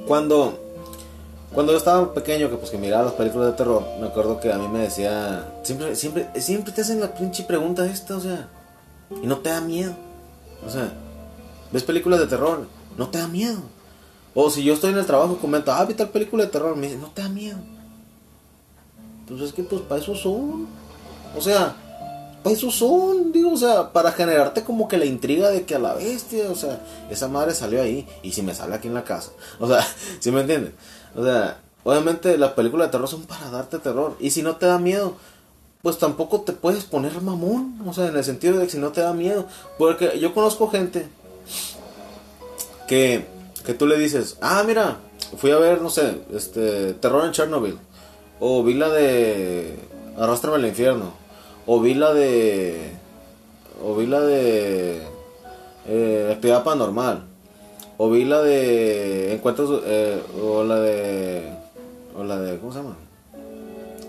[0.07, 0.59] cuando
[1.53, 4.51] cuando yo estaba pequeño, que pues que miraba las películas de terror, me acuerdo que
[4.51, 8.49] a mí me decía, siempre, siempre, siempre te hacen la pinche pregunta esta, o sea,
[9.21, 9.93] y no te da miedo.
[10.65, 10.91] O sea,
[11.71, 12.65] ves películas de terror,
[12.97, 13.59] no te da miedo.
[14.33, 16.75] O si yo estoy en el trabajo y comento, ah, vi tal película de terror,
[16.75, 17.59] me dice, no te da miedo.
[19.27, 20.67] Pues es que pues para eso son.
[21.37, 21.75] O sea,
[22.43, 25.79] para eso son, digo, o sea, para generarte como que la intriga de que a
[25.79, 29.05] la bestia, o sea, esa madre salió ahí y si me sale aquí en la
[29.05, 29.31] casa.
[29.59, 29.85] O sea,
[30.19, 30.73] ¿sí me entiendes?
[31.15, 34.17] O sea, obviamente las películas de terror son para darte terror.
[34.19, 35.15] Y si no te da miedo,
[35.81, 37.81] pues tampoco te puedes poner mamón.
[37.87, 39.47] O sea, en el sentido de que si no te da miedo.
[39.77, 41.07] Porque yo conozco gente
[42.87, 43.25] que,
[43.65, 44.97] que tú le dices, ah, mira,
[45.37, 47.77] fui a ver, no sé, este, terror en Chernobyl.
[48.41, 49.79] O vi la de
[50.17, 51.22] Arrastrame al infierno.
[51.65, 52.91] O vi la de...
[53.83, 55.01] O vi la de...
[55.87, 57.23] Eh, actividad paranormal.
[57.97, 59.33] O vi la de...
[59.33, 59.81] Encuentros...
[59.85, 61.43] Eh, o la de...
[62.17, 62.57] O la de...
[62.59, 62.97] ¿Cómo se llama?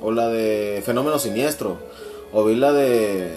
[0.02, 1.78] O la de Fenómeno Siniestro.
[2.32, 3.30] O vi la de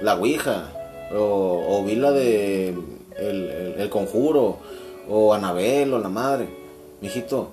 [0.00, 0.70] La Ouija.
[1.14, 2.74] O, vi la de
[3.18, 4.56] el, el, Conjuro.
[5.08, 6.48] O Anabel o la madre.
[7.02, 7.50] Mijito.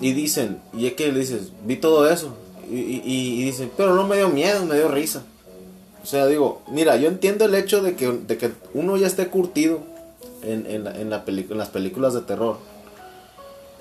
[0.00, 2.34] Y dicen, y es que le dices, vi todo eso.
[2.70, 5.22] Y, y, dicen, pero no me dio miedo, me dio risa.
[6.02, 9.28] O sea, digo, mira, yo entiendo el hecho de que, de que uno ya esté
[9.28, 9.80] curtido
[10.42, 12.56] en, en, la, en, en las películas de terror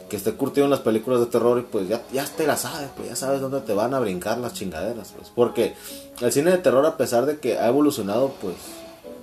[0.09, 2.89] que esté curtido en las películas de terror y pues ya, ya te la sabes,
[2.97, 5.31] pues ya sabes dónde te van a brincar las chingaderas, pues.
[5.33, 5.75] Porque
[6.19, 8.55] el cine de terror, a pesar de que ha evolucionado, pues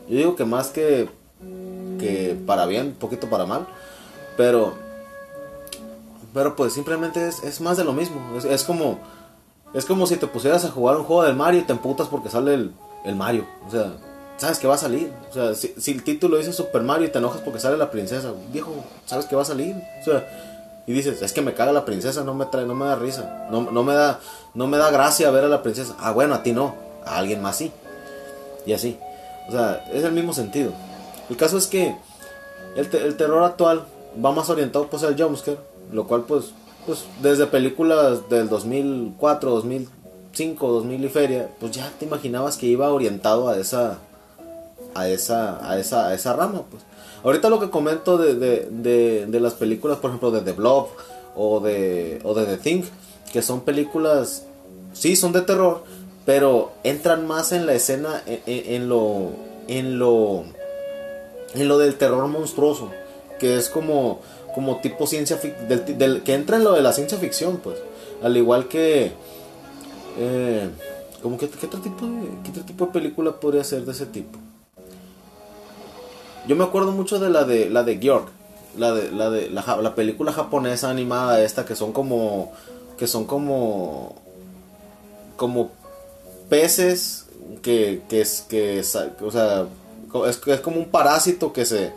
[0.08, 1.10] yo digo que más que,
[1.98, 3.66] que para bien, un poquito para mal,
[4.36, 4.74] pero,
[6.32, 8.38] pero pues simplemente es, es más de lo mismo.
[8.48, 9.00] Es, como,
[9.76, 12.30] es como si te pusieras a jugar un juego del Mario y te emputas porque
[12.30, 12.72] sale el,
[13.04, 13.46] el Mario.
[13.68, 13.92] O sea,
[14.38, 15.12] sabes que va a salir.
[15.30, 17.90] O sea, si, si, el título dice Super Mario y te enojas porque sale la
[17.90, 18.72] princesa, viejo,
[19.04, 19.76] sabes que va a salir.
[20.00, 20.26] O sea,
[20.86, 23.48] y dices, es que me caga la princesa, no me trae, no me da risa,
[23.50, 24.18] no, no me da,
[24.54, 25.94] no me da gracia ver a la princesa.
[26.00, 26.74] Ah, bueno, a ti no,
[27.04, 27.70] a alguien más sí.
[28.64, 28.98] Y así.
[29.46, 30.72] O sea, es el mismo sentido.
[31.28, 31.94] El caso es que
[32.76, 33.84] el, el terror actual
[34.24, 35.58] va más orientado pues al jumpscare,
[35.92, 36.52] lo cual pues,
[36.86, 42.92] pues desde películas del 2004, 2005, 2000 y feria, pues ya te imaginabas que iba
[42.92, 43.98] orientado a esa
[44.94, 46.82] a esa a esa a esa rama, pues.
[47.24, 50.88] Ahorita lo que comento de, de, de, las películas, por ejemplo, de The Blob
[51.34, 52.82] o de, o de The Thing,
[53.32, 54.44] que son películas,
[54.92, 55.82] sí, son de terror,
[56.24, 59.30] pero entran más en la escena, en, lo,
[59.66, 60.44] en lo,
[61.54, 62.90] en lo del terror monstruoso,
[63.40, 64.20] que es como,
[64.56, 67.76] como tipo ciencia ficción, que entra en lo de la ciencia ficción, pues,
[68.22, 69.12] al igual que,
[70.16, 70.70] eh,
[71.22, 74.06] como que, ¿qué otro tipo de, qué otro tipo de película podría ser de ese
[74.06, 74.38] tipo?
[76.48, 78.28] Yo me acuerdo mucho de la de la de Georg,
[78.78, 82.50] la de la de la, película japonesa animada esta que son como
[82.96, 84.14] que son como
[85.36, 85.70] como
[86.48, 87.26] peces
[87.60, 89.66] que que es que o sea
[90.26, 91.92] es, es como un parásito que se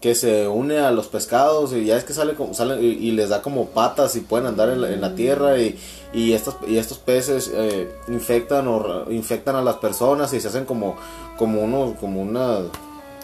[0.00, 3.28] que se une a los pescados y ya es que sale como sale y, les
[3.28, 5.78] da como patas y pueden andar en la, tierra y,
[6.14, 10.64] y estos y estos peces eh, infectan o infectan a las personas y se hacen
[10.64, 10.96] como
[11.36, 12.60] como uno como una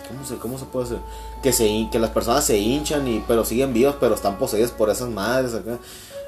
[0.08, 0.98] ¿Cómo se, cómo se puede hacer?
[1.42, 4.90] Que, se, que las personas se hinchan, y, pero siguen vivos, pero están poseídas por
[4.90, 5.78] esas madres acá.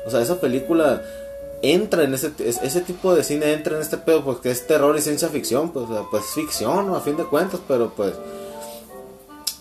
[0.06, 1.02] O sea, esa película
[1.62, 4.96] entra en ese, ese tipo de cine, entra en este pedo, pues que es terror
[4.96, 8.14] y ciencia ficción, pues, pues ficción, a fin de cuentas, pero pues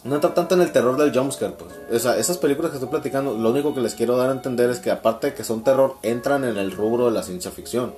[0.08, 2.03] no entra tanto en el terror del jumpscare, pues.
[2.05, 4.80] O esas películas que estoy platicando, lo único que les quiero dar a entender es
[4.80, 7.93] que aparte de que son terror, entran en el rubro de la ciencia ficción.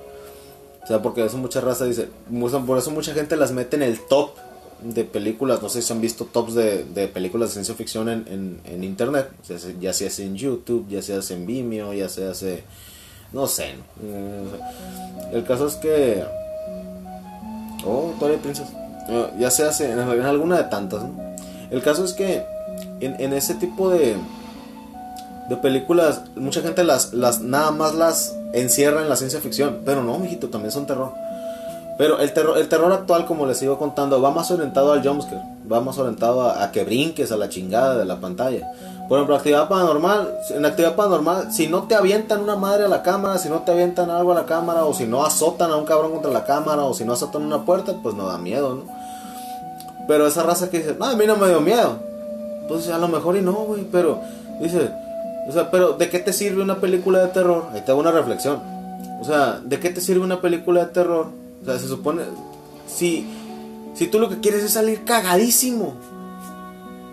[0.82, 2.08] O sea, porque eso mucha raza dice,
[2.66, 4.30] por eso mucha gente las mete en el top
[4.82, 8.60] de películas, no sé si han visto tops de, de películas de ciencia ficción en,
[8.64, 9.30] en, internet,
[9.78, 12.64] ya sea en YouTube, ya sea en Vimeo, ya sea hace,
[13.32, 14.44] no sé, eh,
[15.32, 16.24] el caso es que,
[17.84, 18.68] oh, Princess,
[19.08, 21.02] eh, ya se hace en, alguna de tantas,
[21.70, 22.44] el caso es que
[23.00, 24.16] en, ese tipo de,
[25.48, 29.80] de películas, mucha gente las, las, nada más las, encierra en la ciencia ficción.
[29.84, 31.12] Pero no, mijito, también son terror.
[31.98, 35.42] Pero el terror, el terror actual, como les sigo contando, va más orientado al jumpscare.
[35.70, 38.72] Va más orientado a, a que brinques a la chingada de la pantalla.
[39.10, 43.02] Por ejemplo, actividad paranormal, en actividad paranormal, si no te avientan una madre a la
[43.02, 45.84] cámara, si no te avientan algo a la cámara, o si no azotan a un
[45.84, 48.99] cabrón contra la cámara, o si no azotan una puerta, pues no da miedo, ¿no?
[50.10, 51.96] Pero esa raza que dice, no, a mí no me dio miedo.
[52.66, 54.20] Pues a lo mejor y no, güey, pero
[54.60, 54.90] dice,
[55.48, 57.68] o sea, pero ¿de qué te sirve una película de terror?
[57.72, 58.60] Ahí te hago una reflexión.
[59.20, 61.28] O sea, ¿de qué te sirve una película de terror?
[61.62, 62.22] O sea, se supone,
[62.88, 63.24] si,
[63.94, 65.94] si tú lo que quieres es salir cagadísimo,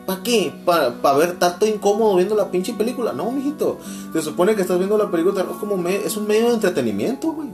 [0.08, 0.52] ¿Para qué?
[0.66, 3.14] ¿Para ver tanto incómodo viendo la pinche película?
[3.14, 3.78] No, mijito.
[4.14, 7.50] Se supone que estás viendo la película como es un medio de entretenimiento, güey.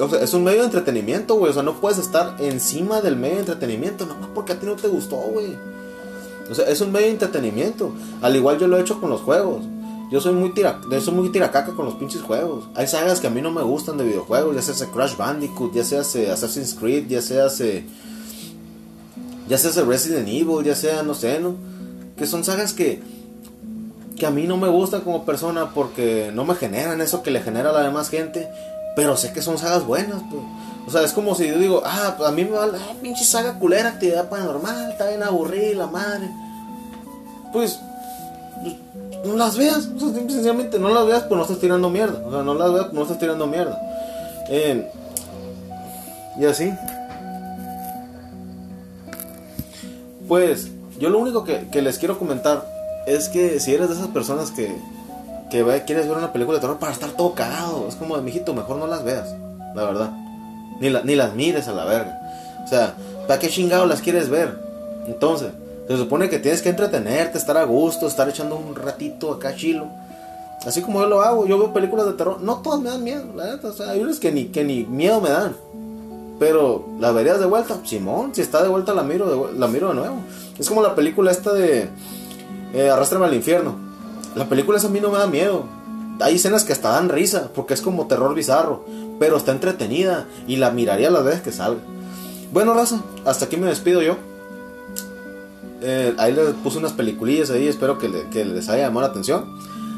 [0.00, 1.50] O sea, es un medio de entretenimiento, güey.
[1.50, 4.74] O sea, no puedes estar encima del medio de entretenimiento, no porque a ti no
[4.74, 5.56] te gustó, güey.
[6.50, 7.92] O sea, es un medio de entretenimiento.
[8.22, 9.62] Al igual yo lo he hecho con los juegos.
[10.10, 12.68] Yo soy muy tira, soy muy tiracaca con los pinches juegos.
[12.74, 15.72] Hay sagas que a mí no me gustan de videojuegos, ya sea ese Crash Bandicoot,
[15.72, 17.84] ya sea ese Assassin's Creed, ya sea ese
[19.50, 21.54] ya sea ese Resident Evil, ya sea, no sé, ¿no?
[22.16, 23.02] Que son sagas que,
[24.16, 27.40] que a mí no me gustan como persona porque no me generan eso que le
[27.40, 28.48] genera a la demás gente,
[28.96, 30.42] pero sé que son sagas buenas, pues.
[30.86, 33.24] O sea, es como si yo digo, ah, pues a mí me va, ah, pinche
[33.24, 36.28] saga culera, actividad paranormal, está bien aburrida, madre.
[37.52, 37.78] Pues,
[38.62, 38.74] pues
[39.24, 42.26] no las veas, o sencillamente no las veas, pues no estás tirando mierda.
[42.26, 43.80] O sea, no las veas, pues no estás tirando mierda.
[46.38, 46.72] Y así.
[50.26, 50.68] Pues
[50.98, 52.66] yo lo único que, les quiero comentar
[53.06, 54.74] es que si eres de esas personas que,
[55.50, 58.54] que quieres ver una película de terror para estar todo cagado, es como de mijito,
[58.54, 59.34] mejor no las veas,
[59.74, 60.10] la verdad.
[60.80, 62.18] Ni, ni las mires a la verga.
[62.64, 62.94] O sea,
[63.26, 64.58] ¿para qué chingado las quieres ver?
[65.06, 65.50] Entonces,
[65.86, 69.88] se supone que tienes que entretenerte, estar a gusto, estar echando un ratito acá chilo.
[70.64, 73.24] Así como yo lo hago, yo veo películas de terror, no todas me dan miedo,
[73.34, 75.56] la verdad, o sea, hay unas que ni, que ni miedo me dan.
[76.38, 77.78] Pero, ¿la verías de vuelta?
[77.84, 80.16] Simón, si está de vuelta la miro de, la miro de nuevo.
[80.58, 81.88] Es como la película esta de
[82.72, 83.89] eh, al infierno.
[84.34, 85.64] La película esa a mí no me da miedo.
[86.20, 88.84] Hay escenas que hasta dan risa, porque es como terror bizarro.
[89.18, 91.80] Pero está entretenida y la miraría las veces que salga.
[92.52, 94.16] Bueno, raza, hasta aquí me despido yo.
[95.82, 99.44] Eh, ahí les puse unas peliculillas ahí, espero que, les haya llamado la atención.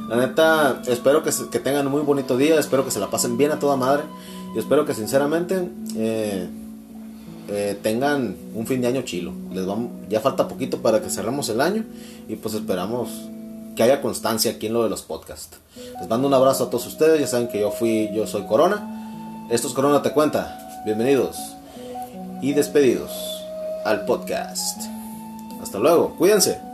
[0.08, 3.36] La neta, espero que, que tengan un muy bonito día, espero que se la pasen
[3.36, 4.04] bien a toda madre.
[4.54, 6.46] Y espero que sinceramente eh,
[7.48, 9.32] eh, tengan un fin de año chilo.
[9.52, 11.84] Les vamos, ya falta poquito para que cerremos el año
[12.28, 13.08] y pues esperamos
[13.76, 15.58] que haya constancia aquí en lo de los podcasts.
[15.98, 17.20] Les mando un abrazo a todos ustedes.
[17.20, 19.46] Ya saben que yo fui, yo soy Corona.
[19.50, 20.82] Esto es Corona Te Cuenta.
[20.84, 21.36] Bienvenidos
[22.40, 23.12] y despedidos
[23.84, 24.82] al podcast.
[25.62, 26.16] Hasta luego.
[26.16, 26.71] Cuídense.